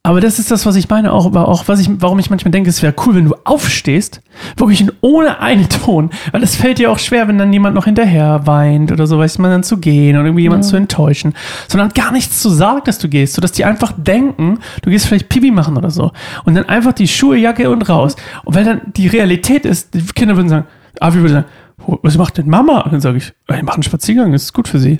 [0.06, 2.52] Aber das ist das, was ich meine, auch, aber auch was ich, warum ich manchmal
[2.52, 4.20] denke, es wäre cool, wenn du aufstehst,
[4.58, 8.46] wirklich ohne einen Ton, weil es fällt dir auch schwer, wenn dann jemand noch hinterher
[8.46, 10.70] weint oder so, weiß man dann zu gehen oder irgendwie jemanden Ja.
[10.72, 11.34] zu enttäuschen,
[11.70, 15.30] sondern gar nichts zu sagen, dass du gehst, sodass die einfach denken, du gehst vielleicht
[15.30, 16.12] Pipi machen oder so
[16.44, 18.18] und dann einfach die Schuhe, Jacke und raus.
[18.44, 20.66] Und weil dann die Realität ist, die Kinder würden sagen,
[21.00, 21.46] Avi würde sagen,
[21.88, 22.82] "Oh, was macht denn Mama?
[22.82, 25.00] Und dann sage ich, ich mache einen Spaziergang, das ist gut für sie.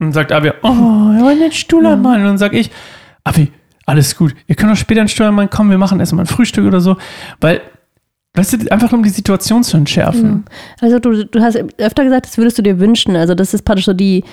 [0.00, 1.92] Und dann sagt Avi, oh, wir wollen den Stuhl Ja.
[1.92, 2.22] anmalen.
[2.22, 2.70] Und dann sage ich,
[3.22, 3.52] Avi,
[3.86, 4.34] alles gut.
[4.46, 6.96] Ihr könnt auch später einen Stuhl anmalen, komm, wir machen erstmal ein Frühstück oder so.
[7.40, 7.62] Weil,
[8.34, 10.44] weißt du, einfach um die Situation zu entschärfen.
[10.80, 13.16] Also du, du hast öfter gesagt, das würdest du dir wünschen.
[13.16, 14.24] Also das ist praktisch so die,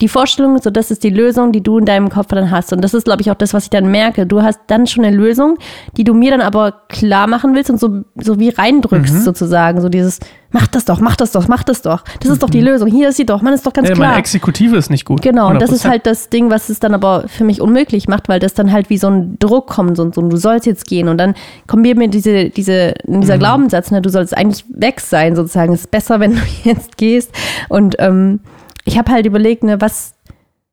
[0.00, 2.72] die Vorstellung, so das ist die Lösung, die du in deinem Kopf dann hast.
[2.72, 4.26] Und das ist, glaube ich, auch das, was ich dann merke.
[4.26, 5.58] Du hast dann schon eine Lösung,
[5.96, 9.20] die du mir dann aber klar machen willst und so, so wie reindrückst Mhm.
[9.20, 9.80] sozusagen.
[9.80, 10.18] So dieses,
[10.50, 12.02] mach das doch, mach das doch, mach das doch.
[12.20, 12.88] Das ist doch die Lösung.
[12.88, 14.08] Hier ist sie doch, man ist doch ganz Ey, klar.
[14.08, 15.22] meine Exekutive ist nicht gut.
[15.22, 15.88] Genau, und das ist 100%.
[15.90, 18.90] halt das Ding, was es dann aber für mich unmöglich macht, weil das dann halt
[18.90, 21.34] wie so ein Druck kommt und so, du sollst jetzt gehen und dann
[21.66, 23.38] kommt mir diese, diese, dieser Mhm.
[23.40, 27.30] Glaubenssatz, ne, du sollst eigentlich weg sein sozusagen, es ist besser, wenn du jetzt gehst
[27.68, 28.40] und ähm,
[28.90, 30.14] ich habe halt überlegt, ne, was,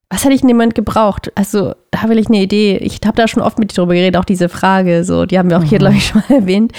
[0.10, 1.32] was hätte ich in dem Moment gebraucht?
[1.36, 2.78] Also, da will ich eine Idee.
[2.78, 5.50] Ich habe da schon oft mit dir drüber geredet, auch diese Frage, so, die haben
[5.50, 5.82] wir auch hier, Mhm.
[5.82, 6.72] glaube ich, schon mal erwähnt.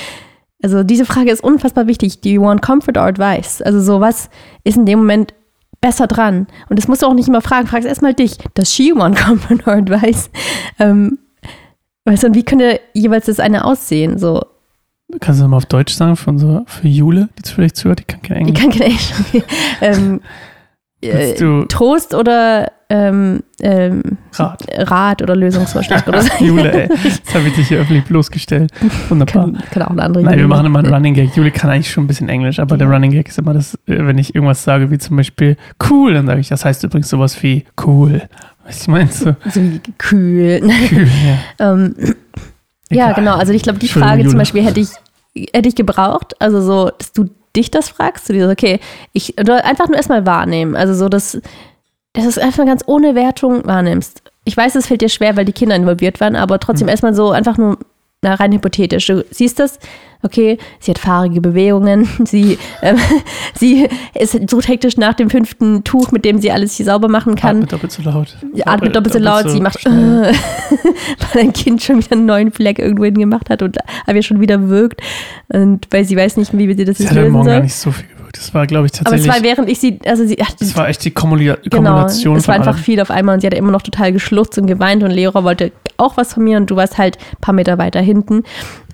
[0.63, 2.21] Also, diese Frage ist unfassbar wichtig.
[2.21, 3.63] Do you want comfort or advice?
[3.63, 4.29] Also, so, was
[4.65, 5.35] ist in dem Moment
[5.81, 6.49] besser dran?
[6.69, 7.69] Und das musst du auch nicht immer fragen.
[7.69, 8.39] Frag es erstmal dich.
[8.55, 10.31] Does she want comfort or advice?
[10.81, 11.19] Ähm,
[12.07, 14.19] weißt du, und wie könnte jeweils das eine aussehen?
[14.19, 14.43] So,
[15.21, 18.05] Kannst du das mal auf Deutsch sagen für, unsere, für Jule, die vielleicht zuhört, die
[18.05, 18.61] kann kein ich Englisch.
[18.61, 19.13] kann keine Englisch.
[19.81, 20.21] ähm,
[21.01, 24.67] äh, Trost oder ähm, ähm, Rat?
[24.91, 26.31] Rat oder Lösungsvorschlag oder so.
[26.45, 26.89] Jule, ey.
[27.25, 28.73] Das habe ich dich hier öffentlich bloßgestellt.
[29.09, 29.45] Wunderbar.
[29.45, 31.37] Kann, kann auch eine andere Nein, wir Idee machen immer einen Running Gag.
[31.37, 34.07] Jule kann eigentlich schon ein bisschen Englisch, aber der Running Gag ist immer das, äh,
[34.07, 35.57] wenn ich irgendwas sage, wie zum Beispiel
[35.91, 38.23] cool, dann sage ich, das heißt übrigens sowas wie cool.
[38.65, 39.37] Was meinst du?
[39.51, 40.61] So wie kühl.
[40.89, 41.39] Kühl, ja.
[41.73, 41.95] ähm,
[42.91, 43.37] ja, genau.
[43.37, 44.39] Also ich glaube, die Frage zum Jule.
[44.39, 44.89] Beispiel hätte ich,
[45.53, 46.35] hätte ich gebraucht.
[46.41, 48.29] Also so, dass du dich das fragst.
[48.29, 48.81] Du dir so, okay,
[49.13, 50.77] ich einfach nur erstmal wahrnehmen.
[50.77, 51.41] Also so, dass,
[52.13, 54.23] dass du es einfach ganz ohne Wertung wahrnimmst.
[54.45, 56.91] Ich weiß, es fällt dir schwer, weil die Kinder involviert waren, aber trotzdem Mhm.
[56.91, 57.79] erstmal so einfach nur
[58.23, 59.07] na, rein hypothetisch.
[59.07, 59.79] Du siehst das,
[60.23, 62.97] okay, sie hat fahrige Bewegungen, sie, ähm,
[63.55, 67.37] sie ist so hektisch nach dem fünften Tuch, mit dem sie alles hier sauber machen
[67.37, 67.59] kann.
[67.59, 68.37] Atmet doppelt so laut.
[68.53, 69.91] Sie atmet doppelt so laut, sie macht, äh,
[71.33, 74.41] weil ein Kind schon wieder einen neuen Fleck irgendwo hin gemacht hat und aber schon
[74.41, 75.01] wieder wirkt.
[75.49, 77.55] Und weil sie weiß nicht, wie sie das Sie jetzt hat heute lösen Morgen gar
[77.55, 77.63] soll.
[77.63, 78.07] nicht so viel.
[78.33, 79.33] Das war, glaube ich, Aber es tatsächlich.
[79.33, 82.47] war während ich sie, also sie, ach, das war echt die Kommula genau, Kombination es
[82.47, 82.83] war einfach allem.
[82.83, 85.73] viel auf einmal und sie hat immer noch total geschlurzt und geweint und Leora wollte
[85.99, 88.45] auch was von mir und du warst halt ein paar Meter weiter hinten.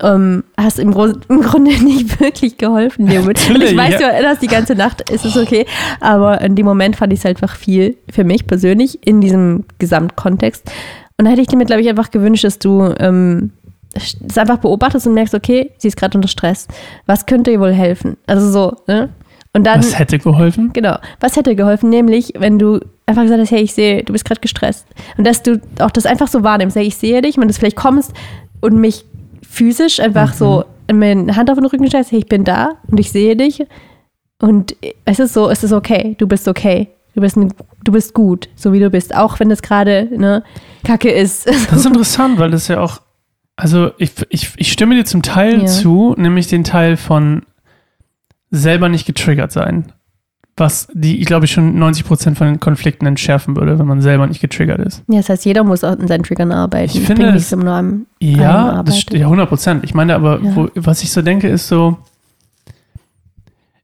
[0.01, 3.07] Ähm, hast im, Gro im Grunde nicht wirklich geholfen.
[3.07, 3.49] dem Moment.
[3.49, 3.97] Und ich weiß, ja.
[3.99, 5.65] du erinnerst die ganze Nacht, ist es okay.
[6.01, 9.65] Aber in dem Moment fand ich es halt einfach viel für mich persönlich in diesem
[9.79, 10.69] Gesamtkontext.
[11.17, 13.51] Und da hätte ich dir mir, glaube ich, einfach gewünscht, dass du ähm,
[13.93, 16.67] es einfach beobachtest und merkst, okay, sie ist gerade unter Stress.
[17.05, 18.17] Was könnte ihr wohl helfen?
[18.27, 19.09] Also so, ne?
[19.55, 20.71] Und dann, Was hätte geholfen?
[20.73, 21.89] genau, was hätte geholfen?
[21.89, 24.85] Nämlich, wenn du einfach gesagt hast, hey, ich sehe, du bist gerade gestresst.
[25.17, 27.77] Und dass du auch das einfach so wahrnimmst, hey, ich sehe dich, wenn du vielleicht
[27.77, 28.11] kommst
[28.61, 29.05] und mich
[29.49, 32.99] physisch einfach so mir eine Hand auf den Rücken stellst, hey, ich bin da und
[32.99, 33.63] ich sehe dich.
[34.41, 36.89] Und es ist so, es ist okay, du bist okay.
[37.15, 37.53] Du bist, ein,
[37.85, 40.43] du bist gut, so wie du bist, auch wenn das gerade ne,
[40.83, 41.45] Kacke ist.
[41.69, 42.99] Das ist interessant, weil das ja auch,
[43.55, 45.65] also ich, ich, ich stimme dir zum Teil Ja.
[45.65, 47.43] zu, nämlich den Teil von
[48.55, 49.91] selber nicht getriggert sein.
[50.57, 54.39] Was die, ich glaube, schon 90% von den Konflikten entschärfen würde, wenn man selber nicht
[54.39, 55.03] getriggert ist.
[55.07, 56.97] Ja, das heißt, jeder muss auch an seinen Triggern arbeiten.
[56.97, 59.83] Ich finde, es- immer nur am Ja, das, ja 100%.
[59.83, 60.55] Ich meine aber, Ja.
[60.55, 61.97] wo, was ich so denke, ist so,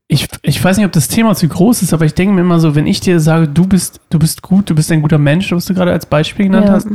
[0.07, 2.59] ich, ich weiß nicht, ob das Thema zu groß ist, aber ich denke mir immer
[2.61, 5.51] so, wenn ich dir sage, du bist, du bist gut, du bist ein guter Mensch,
[5.51, 6.87] was du gerade als Beispiel genannt ja, hast,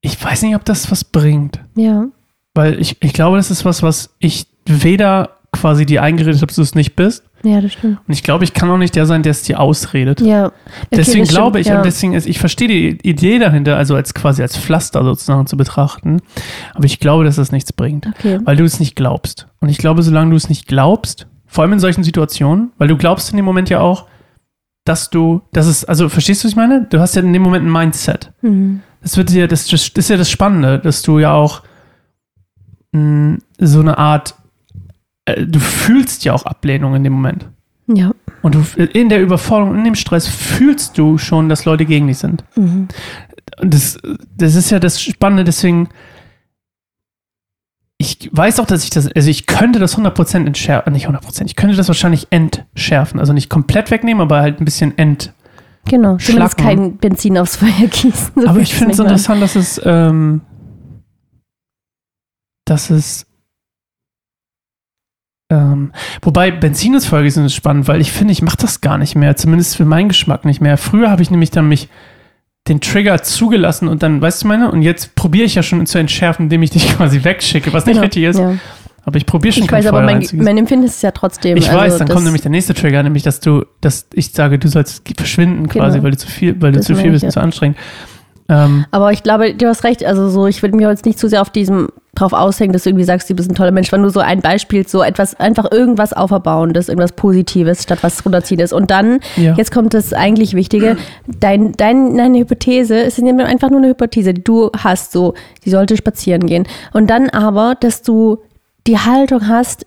[0.00, 1.60] ich weiß nicht, ob das was bringt.
[1.76, 2.06] ja,
[2.54, 6.62] Weil ich, ich glaube, das ist was, was ich weder quasi dir eingeredet dass du
[6.62, 7.24] es nicht bist.
[7.42, 7.98] ja, das stimmt.
[8.08, 10.22] Und ich glaube, ich kann auch nicht der sein, der es dir ausredet.
[10.22, 10.46] Ja.
[10.46, 10.54] Okay,
[10.92, 11.76] deswegen das stimmt, glaube ich, ja.
[11.76, 15.58] und deswegen ist, ich verstehe die Idee dahinter, also als quasi als Pflaster sozusagen zu
[15.58, 16.22] betrachten.
[16.72, 18.40] Aber ich glaube, dass das nichts bringt, Okay.
[18.44, 19.46] weil du es nicht glaubst.
[19.60, 22.96] Und ich glaube, solange du es nicht glaubst, vor allem in solchen Situationen, weil du
[22.96, 24.06] glaubst in dem Moment ja auch,
[24.86, 26.86] dass du, das ist, also verstehst du, was ich meine?
[26.88, 28.32] Du hast ja in dem Moment ein Mindset.
[28.40, 28.80] Mhm.
[29.02, 31.60] Das wird ja, das, das ist ja das Spannende, dass du ja auch
[32.92, 34.34] mh, so eine Art,
[35.26, 37.48] du fühlst ja auch Ablehnung in dem Moment.
[37.86, 38.12] Ja.
[38.42, 42.18] Und du in der Überforderung, in dem Stress fühlst du schon, dass Leute gegen dich
[42.18, 42.44] sind.
[42.56, 42.88] Mhm.
[43.60, 43.98] Und das,
[44.36, 45.88] das ist ja das Spannende, deswegen.
[47.98, 51.54] Ich weiß auch, dass ich das, also ich könnte das 100% entschärfen, nicht 100%, ich
[51.54, 53.20] könnte das wahrscheinlich entschärfen.
[53.20, 55.32] Also nicht komplett wegnehmen, aber halt ein bisschen ent.
[55.84, 56.16] Genau.
[56.16, 58.32] Zumindest kein Benzin aufs Feuer gießen.
[58.34, 60.40] So aber ich finde es interessant, dass es, ähm,
[62.64, 63.26] dass es,
[65.52, 69.14] ähm, wobei Benzin Feuer gießen ist spannend, weil ich finde, ich mache das gar nicht
[69.14, 70.78] mehr, zumindest für meinen Geschmack nicht mehr.
[70.78, 71.88] Früher habe ich nämlich dann mich
[72.68, 75.98] den Trigger zugelassen und dann, weißt du meine, und jetzt probiere ich ja schon zu
[75.98, 78.04] entschärfen, indem ich dich quasi wegschicke, was nicht Genau.
[78.04, 78.54] richtig ist, Ja.
[79.04, 81.56] aber ich probiere schon Ich weiß, aber mein, mein Empfinden ist es ja trotzdem.
[81.58, 84.58] Ich also weiß, dann kommt nämlich der nächste Trigger, nämlich dass du, dass ich sage,
[84.58, 86.04] du sollst verschwinden quasi, Genau.
[86.04, 87.30] weil du zu viel, weil du Das zu viel bist ja.
[87.30, 87.76] zu anstrengend.
[88.48, 90.04] Ähm, Aber ich glaube, du hast recht.
[90.04, 92.90] Also so, ich würde mir jetzt nicht zu sehr auf diesem drauf aushängen, dass du
[92.90, 95.72] irgendwie sagst, du bist ein toller Mensch, wenn du so ein Beispiel, so etwas, einfach
[95.72, 98.72] irgendwas auferbauendes, irgendwas Positives, statt was runterziehendes.
[98.74, 99.54] Und dann, Ja.
[99.56, 100.96] jetzt kommt das eigentlich Wichtige,
[101.26, 105.32] dein, dein, deine Hypothese ist einfach nur eine Hypothese, die du hast, so,
[105.64, 106.66] die sollte spazieren gehen.
[106.92, 108.38] Und dann aber, dass du
[108.86, 109.86] die Haltung hast,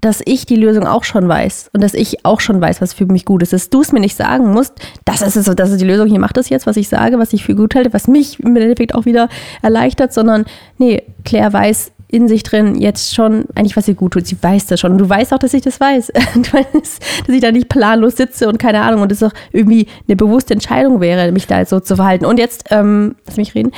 [0.00, 3.06] dass ich die Lösung auch schon weiß und dass ich auch schon weiß, was für
[3.06, 3.52] mich gut ist.
[3.52, 6.20] Dass du es mir nicht sagen musst, das ist es, das ist die Lösung, hier
[6.20, 8.94] macht das jetzt, was ich sage, was ich für gut halte, was mich im Endeffekt
[8.94, 9.28] auch wieder
[9.62, 10.46] erleichtert, sondern
[10.78, 14.26] nee, Claire weiß in sich drin jetzt schon eigentlich, was sie gut tut.
[14.26, 14.92] Sie weiß das schon.
[14.92, 16.12] Und du weißt auch, dass ich das weiß.
[16.34, 19.86] Du weißt, dass ich da nicht planlos sitze und keine Ahnung und es auch irgendwie
[20.08, 22.24] eine bewusste Entscheidung wäre, mich da so zu verhalten.
[22.24, 23.70] Und jetzt, ähm, lass mich reden,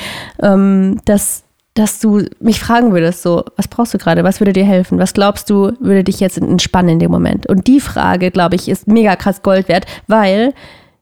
[0.42, 4.24] ähm, dass dass du mich fragen würdest, so, was brauchst du gerade?
[4.24, 4.98] Was würde dir helfen?
[4.98, 7.46] Was glaubst du, würde dich jetzt entspannen in dem Moment?
[7.46, 10.52] Und die Frage, glaube ich, ist mega krass Gold wert, weil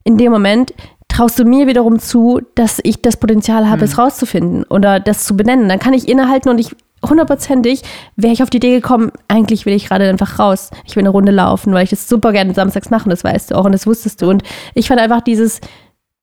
[0.05, 0.73] in dem Moment
[1.09, 5.37] traust du mir wiederum zu, dass ich das Potenzial habe, es rauszufinden oder das zu
[5.37, 5.69] benennen.
[5.69, 6.71] Dann kann ich innehalten und ich
[7.05, 7.83] hundertprozentig
[8.17, 10.71] wäre ich auf die Idee gekommen, eigentlich will ich gerade einfach raus.
[10.85, 13.55] Ich will eine Runde laufen, weil ich das super gerne samstags mache, das weißt du
[13.57, 14.29] auch und das wusstest du.
[14.29, 14.43] Und
[14.75, 15.61] ich fand einfach dieses,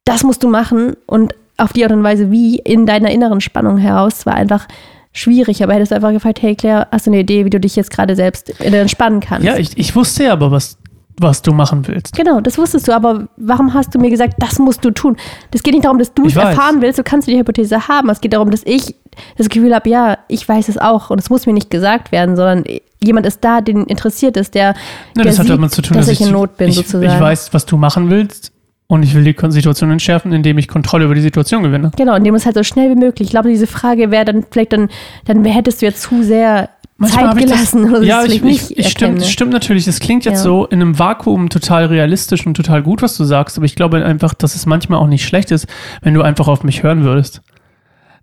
[0.05, 3.78] das musst du machen und auf die Art und Weise, wie in deiner inneren Spannung
[3.78, 4.67] heraus, war einfach
[5.12, 5.63] schwierig.
[5.63, 7.91] Aber hättest du einfach gefragt, hey Claire, hast du eine Idee, wie du dich jetzt
[7.91, 9.46] gerade selbst entspannen kannst?
[9.46, 10.78] Ja, ich, ich wusste ja aber, was,
[11.20, 12.15] was du machen willst.
[12.15, 15.17] Genau, das wusstest du, aber warum hast du mir gesagt, das musst du tun?
[15.52, 16.50] Das geht nicht darum, dass du Ich es weiß.
[16.56, 18.10] erfahren willst, du kannst die Hypothese haben.
[18.10, 18.96] Es geht darum, dass ich
[19.38, 22.36] das Gefühl habe, ja, ich weiß es auch und es muss mir nicht gesagt werden,
[22.36, 22.63] sondern
[23.04, 24.74] jemand ist da, den interessiert ist, der,
[25.15, 26.76] Ne, der das hat sieht, damit zu tun, dass, dass, ich in Not bin, ich,
[26.76, 27.06] sozusagen.
[27.06, 28.52] ich weiß, was du machen willst
[28.88, 31.91] und ich will die Situation entschärfen, indem ich Kontrolle über die Situation gewinne.
[31.97, 33.28] Genau, indem es halt so schnell wie möglich.
[33.28, 34.89] Ich glaube, diese Frage wäre dann vielleicht dann,
[35.26, 36.69] dann hättest du jetzt zu sehr
[37.04, 39.32] Zeit hab ich gelassen oder ja, das ich, vielleicht ich, nicht ich stimmt, erkenne.
[39.32, 39.86] stimmt natürlich.
[39.86, 40.43] Das klingt jetzt Ja.
[40.43, 44.04] so in einem Vakuum total realistisch und total gut, was du sagst, aber ich glaube
[44.04, 45.67] einfach, dass es manchmal auch nicht schlecht ist,
[46.02, 47.41] wenn du einfach auf mich hören würdest.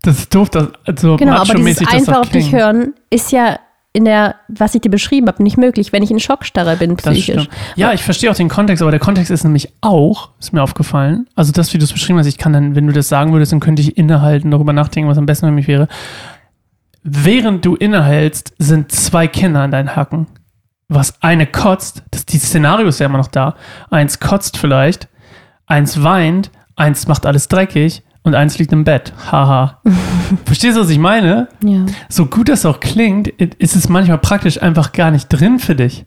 [0.03, 3.59] Das ist doof, dass, also Genau, aber dieses das einfach auf dich hören ist ja
[3.97, 7.49] in der, was ich dir beschrieben habe, nicht möglich, wenn ich in Schockstarre bin, psychisch.
[7.77, 11.29] Ja, ich verstehe auch den Kontext, aber der Kontext ist nämlich auch, ist mir aufgefallen,
[11.37, 13.53] also das, wie du es beschrieben hast, ich kann dann, wenn du das sagen würdest,
[13.53, 15.87] dann könnte ich innehalten, darüber nachdenken, was am besten für mich wäre.
[17.05, 20.27] Während du innehältst, sind zwei Kinder an deinen Hacken.
[20.89, 23.55] Was eine kotzt, das, die Szenario ist ja immer noch da.
[23.91, 25.07] Eins kotzt vielleicht,
[25.67, 29.13] eins weint, eins macht alles dreckig und eins liegt im Bett.
[29.31, 29.81] Haha.
[30.45, 31.49] Verstehst du, was ich meine?
[31.63, 31.87] Ja.
[32.09, 36.07] so gut das auch klingt, ist es manchmal praktisch einfach gar nicht drin für dich.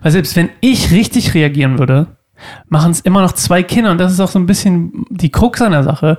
[0.00, 2.06] Weil selbst wenn ich richtig reagieren würde,
[2.68, 5.60] machen es immer noch zwei Kinder und das ist auch so ein bisschen die Krux
[5.60, 6.18] an der Sache,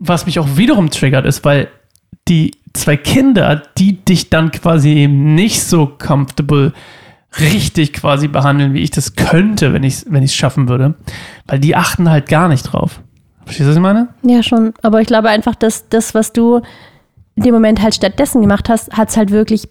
[0.00, 1.68] was mich auch wiederum triggert ist, weil
[2.26, 6.72] die zwei Kinder, die dich dann quasi eben nicht so comfortable
[7.40, 10.94] richtig quasi behandeln, wie ich das könnte, wenn ich es wenn ich's schaffen würde,
[11.46, 13.00] weil die achten halt gar nicht drauf.
[13.48, 14.08] Verstehst du, was ich meine?
[14.22, 14.74] ja, schon.
[14.82, 16.60] Aber ich glaube einfach, dass das, was du
[17.34, 19.70] in dem Moment halt stattdessen gemacht hast, hat es halt wirklich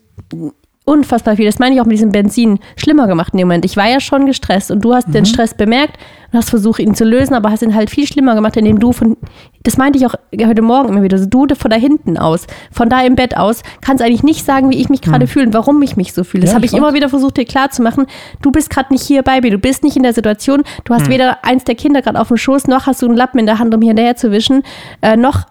[0.88, 3.66] unfassbar viel, das meine ich auch mit diesem Benzin, schlimmer gemacht in dem Moment.
[3.66, 5.98] Ich war ja schon gestresst und du hast den Stress bemerkt
[6.32, 8.94] und hast versucht, ihn zu lösen, aber hast ihn halt viel schlimmer gemacht, indem du
[8.94, 9.18] von,
[9.64, 13.02] das meinte ich auch heute Morgen immer wieder, du von da hinten aus, von da
[13.02, 15.98] im Bett aus, kannst eigentlich nicht sagen, wie ich mich gerade fühle und warum ich
[15.98, 16.42] mich so fühle.
[16.42, 18.08] Das Ja, habe ich ich immer wieder versucht, dir klarzumachen.
[18.42, 21.10] Du bist gerade nicht hier bei mir, du bist nicht in der Situation, du hast
[21.10, 23.60] weder eins der Kinder gerade auf dem Schoß, noch hast du einen Lappen in der
[23.60, 24.64] Hand, um hier hinterher zu wischen,
[25.02, 25.46] äh, noch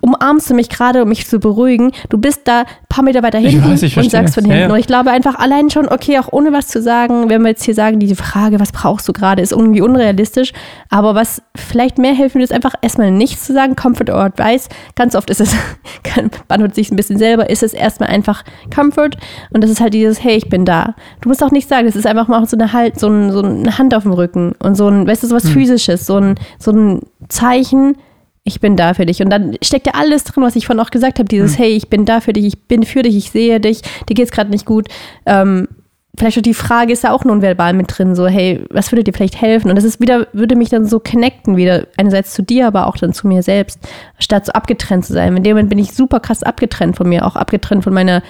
[0.00, 1.92] umarmst du mich gerade, um mich zu beruhigen.
[2.08, 4.68] Du bist da ein paar Meter weiter hinten weiß, und sagst von Ja, hinten.
[4.68, 4.74] ja.
[4.74, 7.64] Und ich glaube einfach allein schon, okay, auch ohne was zu sagen, wenn wir jetzt
[7.64, 10.52] hier sagen, diese Frage, was brauchst du gerade, ist irgendwie unrealistisch.
[10.90, 14.68] Aber was vielleicht mehr helfen würde, ist einfach erstmal nichts zu sagen, Comfort or Advice.
[14.96, 15.54] Ganz oft ist es,
[16.04, 19.10] kann- beantwortet sich ein bisschen selber, ist es erstmal einfach Comfort.
[19.50, 20.94] Und das ist halt dieses, hey, ich bin da.
[21.20, 23.42] Du musst auch nichts sagen, das ist einfach mal so eine Halt, so, ein, so
[23.42, 25.42] eine Hand auf dem Rücken und so ein, weißt du, so Hm.
[25.42, 27.96] was Physisches, so ein, so ein Zeichen,
[28.44, 29.22] ich bin da für dich.
[29.22, 31.28] Und dann steckt ja alles drin, was ich vorhin auch gesagt habe.
[31.28, 34.14] Dieses, hey, ich bin da für dich, ich bin für dich, ich sehe dich, dir
[34.14, 34.88] geht's gerade nicht gut.
[35.24, 35.66] Ähm,
[36.16, 39.14] vielleicht auch die Frage ist ja auch nonverbal mit drin, so, hey, was würde dir
[39.14, 39.70] vielleicht helfen?
[39.70, 42.96] Und das ist wieder, würde mich dann so connecten, wieder einerseits zu dir, aber auch
[42.96, 43.80] dann zu mir selbst,
[44.18, 45.36] statt so abgetrennt zu sein.
[45.36, 48.22] In dem Moment bin ich super krass abgetrennt von mir, auch abgetrennt von meiner,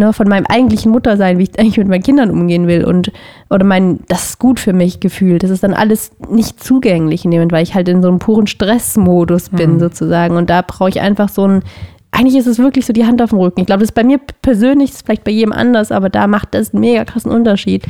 [0.00, 3.12] ne, von meinem eigentlichen Muttersein, wie ich eigentlich mit meinen Kindern umgehen will und,
[3.50, 5.44] oder mein, das ist gut für mich gefühlt.
[5.44, 8.18] Das ist dann alles nicht zugänglich in dem Moment, weil ich halt in so einem
[8.18, 10.36] puren Stressmodus bin, sozusagen.
[10.36, 11.62] Und da brauche ich einfach so ein,
[12.10, 13.60] eigentlich ist es wirklich so die Hand auf dem Rücken.
[13.60, 16.26] Ich glaube, das ist bei mir persönlich, das ist vielleicht bei jedem anders, aber da
[16.26, 17.84] macht das einen mega krassen Unterschied,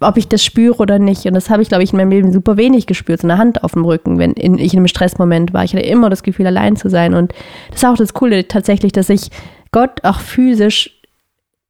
[0.00, 1.24] ob ich das spüre oder nicht.
[1.24, 3.64] Und das habe ich, glaube ich, in meinem Leben super wenig gespürt, so eine Hand
[3.64, 5.64] auf dem Rücken, wenn in, ich in einem Stressmoment war.
[5.64, 7.14] Ich hatte immer das Gefühl, allein zu sein.
[7.14, 7.32] Und
[7.70, 9.30] das ist auch das Coole tatsächlich, dass ich
[9.74, 10.93] Gott auch physisch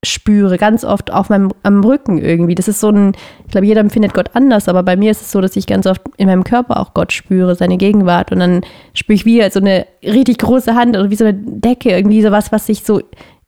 [0.04, 2.54] spüre, ganz oft auf meinem am Rücken irgendwie.
[2.54, 3.12] Das ist so ein,
[3.44, 5.86] ich glaube, jeder empfindet Gott anders, aber bei mir ist es so, dass ich ganz
[5.86, 8.32] oft in meinem Körper auch Gott spüre, seine Gegenwart.
[8.32, 8.62] Und dann
[8.94, 12.52] spüre ich wie so eine richtig große Hand oder wie so eine Decke, irgendwie sowas,
[12.52, 13.00] was sich so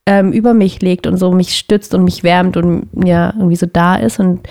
[0.06, 3.66] ähm, über mich legt und so mich stützt und mich wärmt und ja, irgendwie so
[3.66, 4.20] da ist.
[4.20, 4.48] Und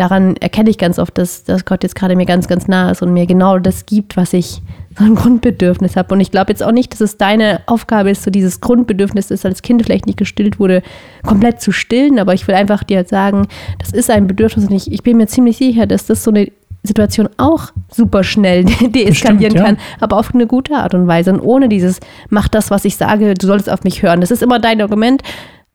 [0.00, 3.02] daran erkenne ich ganz oft, dass, dass Gott jetzt gerade mir ganz, ganz nah ist
[3.02, 4.62] und mir genau das gibt, was ich
[4.98, 6.14] so ein Grundbedürfnis habe.
[6.14, 9.44] Und ich glaube jetzt auch nicht, dass es deine Aufgabe ist, so dieses Grundbedürfnis, das
[9.44, 10.82] als Kind vielleicht nicht gestillt wurde,
[11.24, 12.18] komplett zu stillen.
[12.18, 13.46] Aber ich will einfach dir sagen,
[13.78, 16.50] das ist ein Bedürfnis und ich, ich bin mir ziemlich sicher, dass das so eine
[16.82, 19.64] Situation auch super schnell deeskalieren ja.
[19.64, 21.30] kann, aber auf eine gute Art und Weise.
[21.30, 24.22] Und ohne dieses, mach das, was ich sage, du solltest auf mich hören.
[24.22, 25.22] Das ist immer dein Argument,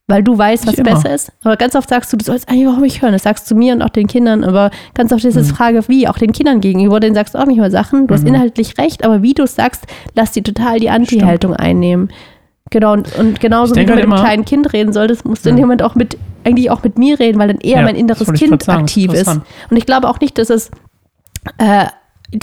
[0.08, 1.32] weil du weißt, was Nicht besser ist.
[1.44, 3.14] Aber ganz oft sagst du, du sollst eigentlich auf mich hören.
[3.14, 4.44] Das sagst du mir und auch den Kindern.
[4.44, 5.56] Aber ganz oft ist es Mhm.
[5.56, 7.00] Frage, wie, auch den Kindern gegenüber.
[7.00, 8.06] Denen sagst du auch nicht mal Sachen.
[8.08, 12.10] Du hast inhaltlich recht, aber wie du es sagst, lass die total die Anti-Haltung einnehmen.
[12.72, 15.46] Genau, und, und genauso wie du mit halt einem immer- kleinen Kind reden solltest, musst
[15.46, 15.62] du in Ja.
[15.62, 18.32] dem Moment auch mit, eigentlich auch mit mir reden, weil dann eher Ja, mein inneres
[18.34, 19.28] Kind aktiv ist.
[19.28, 20.70] Und ich glaube auch nicht, dass es
[21.58, 21.86] äh,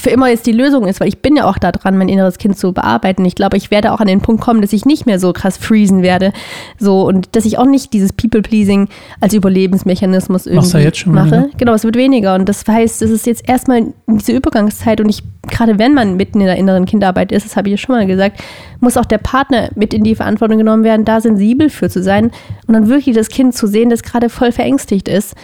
[0.01, 2.39] für immer jetzt die Lösung ist, weil ich bin ja auch da dran, mein inneres
[2.39, 3.25] Kind zu bearbeiten.
[3.25, 5.57] Ich glaube, ich werde auch an den Punkt kommen, dass ich nicht mehr so krass
[5.57, 6.33] freezen werde.
[6.79, 8.89] So, und dass ich auch nicht dieses People-Pleasing
[9.21, 11.33] als Überlebensmechanismus irgendwie ja jetzt schon mache.
[11.33, 11.57] weniger.
[11.59, 12.35] Genau, es wird weniger.
[12.35, 16.41] Und das heißt, es ist jetzt erstmal diese Übergangszeit und ich, gerade wenn man mitten
[16.41, 18.41] in der inneren Kinderarbeit ist, das habe ich ja schon mal gesagt,
[18.81, 22.31] muss auch der Partner mit in die Verantwortung genommen werden, da sensibel für zu sein
[22.67, 25.35] und dann wirklich das Kind zu sehen, das gerade voll verängstigt ist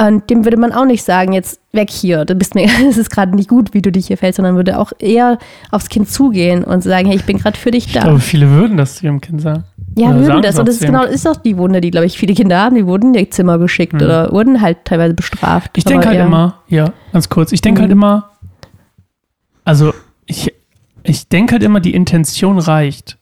[0.00, 3.10] Und dem würde man auch nicht sagen, jetzt weg hier, du bist mir, es ist
[3.10, 5.38] gerade nicht gut, wie du dich hier fällst, sondern würde auch eher
[5.72, 8.02] aufs Kind zugehen und sagen, hey, ich bin gerade für dich Ich da.
[8.02, 9.64] glaube, viele würden das zu ihrem Kind sagen.
[9.96, 10.56] ja, oder würden das.
[10.58, 12.86] Und das ist genau, ist auch die Wunde, die, glaube ich, viele Kinder haben, die
[12.86, 14.02] wurden in ihr Zimmer geschickt Mhm.
[14.02, 15.72] oder wurden halt teilweise bestraft.
[15.76, 16.26] Ich denke halt ja.
[16.26, 17.82] immer, ja, ganz kurz, ich denke Mhm.
[17.82, 18.30] halt immer,
[19.64, 19.92] also
[20.26, 20.54] ich,
[21.02, 23.18] ich denke halt immer, die Intention reicht.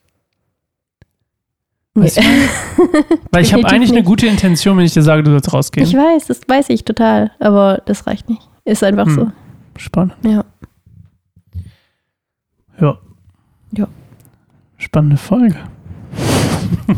[1.96, 2.04] Nee.
[2.04, 2.22] Weißt du,
[3.32, 4.06] Weil ich habe eigentlich eine nicht.
[4.06, 5.86] gute Intention, wenn ich dir sage, du sollst rausgehen.
[5.86, 8.42] Ich weiß, das weiß ich total, aber das reicht nicht.
[8.64, 9.14] Ist einfach Hm.
[9.14, 9.30] so.
[9.78, 10.14] Spannend.
[10.22, 10.44] Ja.
[12.80, 12.98] Ja.
[13.72, 13.88] Ja.
[14.78, 15.56] Spannende Folge.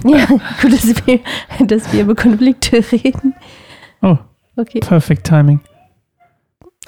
[0.05, 1.21] Ja, gut, dass wir,
[1.67, 3.35] dass wir über Konflikte reden.
[4.03, 4.17] Oh,
[4.57, 4.81] Okay.
[4.81, 5.61] perfect timing.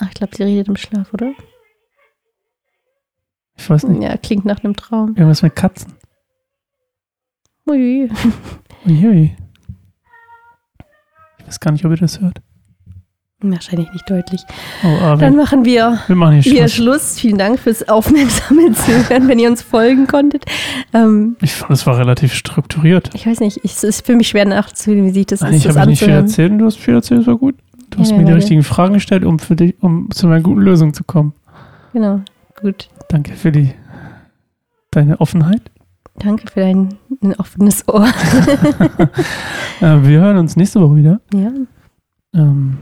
[0.00, 1.32] Ach, ich glaube, sie redet im Schlaf, oder?
[3.56, 4.02] Ich weiß nicht.
[4.02, 5.10] Ja, klingt nach einem Traum.
[5.10, 5.92] Irgendwas mit Katzen.
[7.70, 8.10] Ui.
[8.86, 9.36] Uiui.
[11.38, 12.40] Ich weiß gar nicht, ob ihr das hört.
[13.42, 14.42] Wahrscheinlich nicht deutlich.
[14.84, 16.74] Oh, Dann machen wir wir machen hier hier Schluss.
[17.14, 17.20] Schluss.
[17.20, 20.44] Vielen Dank fürs aufmerksame Zuhören, wenn ihr uns folgen konntet.
[20.92, 23.10] Ähm, Ich fand, das war relativ strukturiert.
[23.14, 25.66] ich weiß nicht, ich, es ist für mich schwer nachzufühlen, wie sich das Eigentlich ist,
[25.66, 27.54] das habe ich nicht viel erzählt und du hast viel erzählt, das war gut.
[27.90, 30.60] Du hast Ja, mir die richtigen Fragen gestellt, um für dich, um zu einer guten
[30.60, 31.32] Lösung zu kommen.
[31.94, 32.20] Genau,
[32.60, 32.88] gut.
[33.08, 33.70] Danke für die
[34.90, 35.62] deine Offenheit.
[36.22, 38.06] Danke für dein ein offenes Ohr.
[39.80, 41.20] Äh, wir hören uns nächste Woche wieder.
[41.32, 41.50] ja.
[42.34, 42.76] Ähm,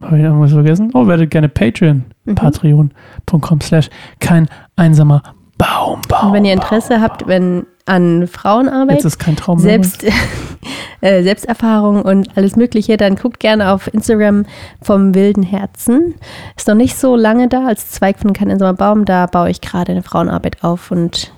[0.00, 0.90] Habe ich irgendwas vergessen?
[0.94, 2.04] Oh, werdet gerne Patreon.
[2.24, 2.34] Mhm.
[2.34, 5.22] Patreon.com slash kein einsamer
[5.58, 6.00] Baum.
[6.08, 6.62] Baum Und wenn ihr Baum.
[6.62, 9.72] Interesse habt, wenn an Frauenarbeit, Jetzt ist kein Traum mehr.
[9.82, 10.02] Selbst,
[11.02, 14.46] äh, Selbsterfahrung und alles Mögliche, dann guckt gerne auf Instagram
[14.80, 16.14] vom Wilden Herzen.
[16.56, 19.04] Ist noch nicht so lange da, als Zweig von Kein einsamer Baum.
[19.04, 21.34] Da baue ich gerade eine Frauenarbeit auf und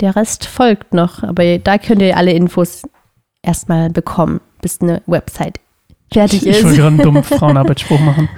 [0.00, 1.22] der Rest folgt noch.
[1.22, 2.82] Aber da könnt ihr alle Infos
[3.42, 5.60] erstmal bekommen, bis eine Website
[6.12, 6.64] fertig Ich, ich ist.
[6.64, 8.28] wollte gerade einen dummen Frauenarbeitsspruch machen.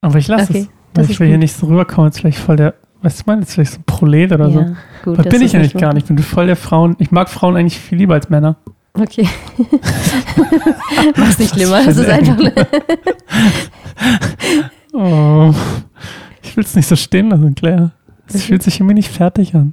[0.00, 1.04] Aber ich lasse Okay, es.
[1.04, 1.42] ich ist will hier gut.
[1.42, 3.84] nicht so rüberkommen, als vielleicht voll der, weißt du, ich meine, jetzt vielleicht so ein
[3.84, 4.60] Prolet oder so.
[4.60, 4.72] ja,
[5.04, 6.04] gut, Aber bin ich ist ja nicht so- gar nicht.
[6.10, 6.96] Ich bin voll der Frauen.
[6.98, 8.56] Ich mag Frauen eigentlich viel lieber als Männer.
[8.94, 9.26] Okay.
[11.16, 11.78] Mach's nicht schlimmer.
[11.84, 12.38] Das Es ist ist einfach.
[14.94, 15.54] Oh,
[16.42, 17.92] ich will es nicht so stehen lassen, Claire.
[18.28, 19.72] Es fühlt sich irgendwie nicht fertig an.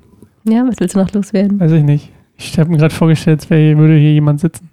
[0.51, 1.59] Ja, was willst du noch loswerden?
[1.59, 2.11] Weiß ich nicht.
[2.37, 4.69] Ich habe mir gerade vorgestellt, hier, würde hier jemand sitzen.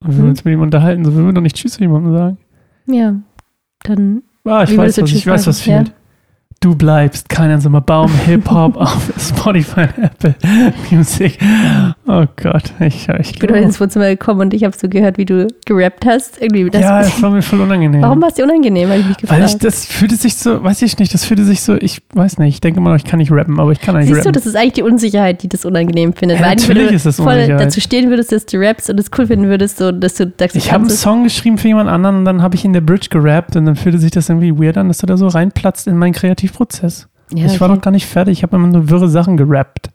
[0.00, 0.30] Und wir würden Mhm.
[0.30, 1.04] uns mit ihm unterhalten.
[1.04, 2.38] So würden wir doch nicht Tschüss zu jemandem sagen.
[2.86, 3.14] Ja,
[3.84, 5.92] dann Ah, ich weiß was, ich weiß, was fehlt.
[6.62, 10.36] Du bleibst kein einsamer Baum, Hip-Hop auf Spotify, Apple
[10.92, 11.36] Music.
[12.06, 15.18] Oh Gott, ich, ich, Ich bin heute ins Wohnzimmer gekommen und ich habe so gehört,
[15.18, 16.40] wie du gerappt hast.
[16.40, 18.00] Irgendwie das, Ja, es war mir voll unangenehm.
[18.02, 18.90] Warum war es dir unangenehm?
[18.90, 19.40] Habe ich mich gefragt.
[19.40, 22.38] Weil ich, das fühlte sich so, weiß ich nicht, das fühlte sich so, ich weiß
[22.38, 24.34] nicht, ich denke noch, ich kann nicht rappen, aber ich kann eigentlich Siehst du, rappen.
[24.34, 26.38] das ist eigentlich die Unsicherheit, die das unangenehm findet.
[26.38, 29.10] Ja, Weil natürlich du ist das voll dazu stehen würdest, dass du rappst und es
[29.18, 30.90] cool finden würdest, so, dass du sagst, Ich habe einen.
[30.90, 33.74] Song geschrieben für jemand anderen und dann habe ich in der Bridge gerappt und dann
[33.74, 36.12] fühlte sich das irgendwie weird an, dass du da so reinplatzt in meinen
[36.52, 37.08] Kreativprozess.
[37.34, 37.76] Ja, ich war okay.
[37.76, 39.90] noch gar nicht fertig, ich habe immer nur wirre Sachen gerappt.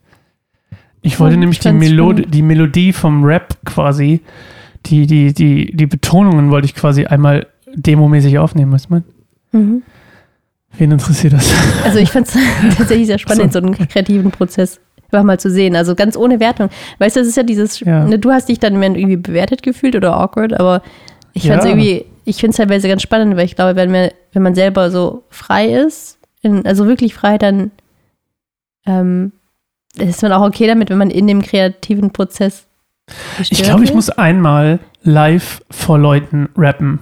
[1.01, 2.33] Ich wollte Ja, nämlich ich die, spannend.
[2.33, 4.21] die Melodie vom Rap quasi,
[4.87, 9.03] die, die, die, die Betonungen wollte ich quasi einmal demomäßig aufnehmen, weißt du?
[9.57, 9.83] Mhm.
[10.77, 11.51] Wen interessiert das?
[11.83, 12.35] Also ich fand es
[12.77, 14.79] tatsächlich sehr spannend, so einen kreativen Prozess
[15.11, 15.75] einfach mal zu sehen.
[15.75, 16.69] Also ganz ohne Wertung.
[16.99, 18.05] Weißt du, das ist ja dieses, Ja.
[18.05, 20.81] ne, du hast dich dann irgendwie bewertet gefühlt oder awkward, aber
[21.33, 21.71] ich fand es Ja.
[21.71, 24.91] irgendwie, ich finde es teilweise ganz spannend, weil ich glaube, wenn, wir, wenn man selber
[24.91, 27.71] so frei ist, in, also wirklich frei, dann
[28.85, 29.31] ähm,
[29.97, 32.67] ist man auch okay damit, wenn man in dem kreativen Prozess
[33.39, 36.99] Ich glaube, ich muss einmal live vor Leuten rappen.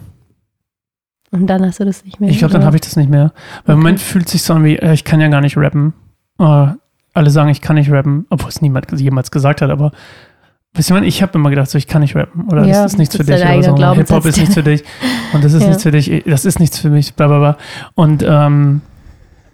[1.32, 2.30] Und dann hast du das nicht mehr.
[2.30, 3.34] Ich glaube, dann habe ich das nicht mehr.
[3.66, 3.84] Weil im Okay.
[3.84, 5.94] Moment fühlt es sich so an wie, äh, ich kann ja gar nicht rappen.
[6.40, 6.68] Äh,
[7.14, 9.92] alle sagen, ich kann nicht rappen, obwohl es niemand jemals gesagt hat, aber
[10.74, 12.98] weißt du, ich habe immer gedacht, so, ich kann nicht rappen oder Ja, das ist
[12.98, 13.96] nichts das für ist dich oder so.
[13.96, 14.84] Hip-Hop ist nichts für dich
[15.34, 15.68] und das ist Ja.
[15.70, 17.58] nichts für dich, das ist nichts für mich, bla bla bla.
[17.96, 18.82] Und, ähm,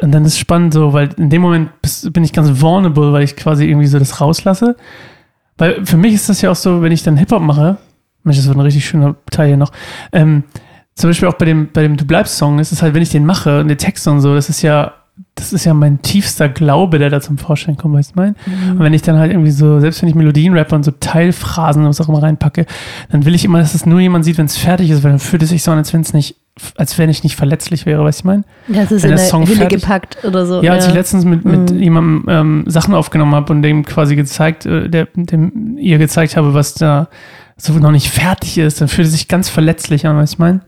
[0.02, 1.70] und dann ist es spannend so, weil in dem Moment
[2.12, 4.76] bin ich ganz vulnerable, weil ich quasi irgendwie so das rauslasse.
[5.58, 7.78] Weil für mich ist das ja auch so, wenn ich dann Hip-Hop mache,
[8.24, 9.72] Mensch, das wird ein richtig schöner Teil hier noch,
[10.12, 10.44] ähm,
[10.96, 13.10] zum Beispiel auch bei dem, bei dem Du bleibst Song, ist es halt, wenn ich
[13.10, 14.94] den mache und den Text und so, das ist ja,
[15.36, 18.36] das ist ja mein tiefster Glaube, der da zum Vorschein kommt, weißt du mein?
[18.46, 18.72] Mhm.
[18.72, 21.84] Und wenn ich dann halt irgendwie so, selbst wenn ich Melodien rappe und so Teilphrasen
[21.84, 22.66] und was auch immer reinpacke,
[23.12, 25.20] dann will ich immer, dass es nur jemand sieht, wenn es fertig ist, weil dann
[25.20, 26.36] fühlt es sich so an, als wenn es nicht,
[26.76, 28.44] als wenn ich nicht verletzlich wäre, weißt du ich meine?
[28.68, 30.62] Das ist wenn in der Song Hülle fertig- gepackt oder so.
[30.62, 31.80] Ja, als ich letztens mit, mit Mhm.
[31.80, 36.54] jemandem ähm, Sachen aufgenommen habe und dem quasi gezeigt, äh, der, dem ihr gezeigt habe,
[36.54, 37.08] was da
[37.58, 40.40] so noch nicht fertig ist, dann fühlt es sich ganz verletzlich an, weißt du ich
[40.40, 40.62] meine?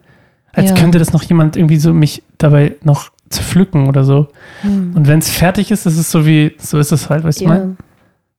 [0.53, 0.75] Als Ja.
[0.75, 4.27] könnte das noch jemand irgendwie so mich dabei noch zerpflücken oder so.
[4.63, 4.93] Mhm.
[4.95, 7.43] Und wenn es fertig ist, ist es so wie, so ist es halt, weißt du
[7.45, 7.61] ich meine?
[7.63, 7.69] ja.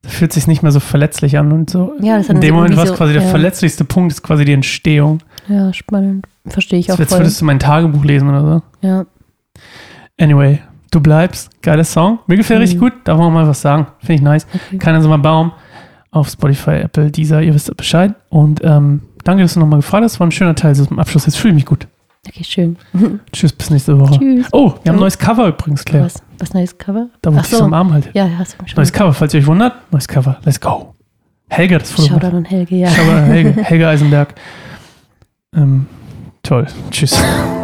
[0.03, 1.95] Da fühlt sich nicht mehr so verletzlich an und so.
[2.01, 3.29] Ja, das In dem Moment war es so- quasi der ja.
[3.29, 5.21] verletzlichste Punkt, ist quasi die Entstehung.
[5.49, 6.27] Ja, spannend.
[6.47, 7.21] Verstehe ich auch Als voll.
[7.21, 8.87] würdest du mein Tagebuch lesen oder so.
[8.87, 9.07] Ja.
[10.21, 11.51] Anyway, du bleibst.
[11.63, 12.19] Geiler Song.
[12.27, 12.63] Mir gefällt Mhm.
[12.63, 12.93] richtig gut.
[13.05, 13.87] Darf man mal was sagen.
[13.99, 14.47] Finde ich nice.
[14.55, 14.79] Okay.
[14.79, 15.53] Keiner so mal Baum
[16.11, 17.43] auf Spotify, Apple, Deezer.
[17.43, 18.15] Ihr wisst Bescheid.
[18.31, 20.21] Und ähm, danke, dass du nochmal gefragt hast.
[20.21, 21.27] War ein schöner Teil zum Abschluss.
[21.27, 21.87] Jetzt fühle ich mich gut.
[22.27, 22.77] Okay, schön.
[23.33, 24.19] Tschüss, bis nächste Woche.
[24.19, 24.47] Tschüss.
[24.53, 26.07] Oh, wir haben ein neues Cover übrigens, Claire.
[26.07, 26.23] Was?
[26.39, 27.09] Was neues Cover?
[27.21, 28.09] Da, wo Ach ich dich so am Arm halte.
[28.15, 28.77] Ja, hast du schon.
[28.77, 29.75] Neues Cover, falls ihr euch wundert.
[29.93, 30.39] Neues Cover.
[30.45, 30.95] Let's go.
[31.51, 32.09] Helga, das Foto.
[32.09, 32.89] Shoutout an Helge, ja.
[32.89, 34.35] Schau mal, Helge, Helge Eisenberg.
[35.57, 35.87] Ähm,
[36.43, 36.67] toll.
[36.91, 37.17] Tschüss.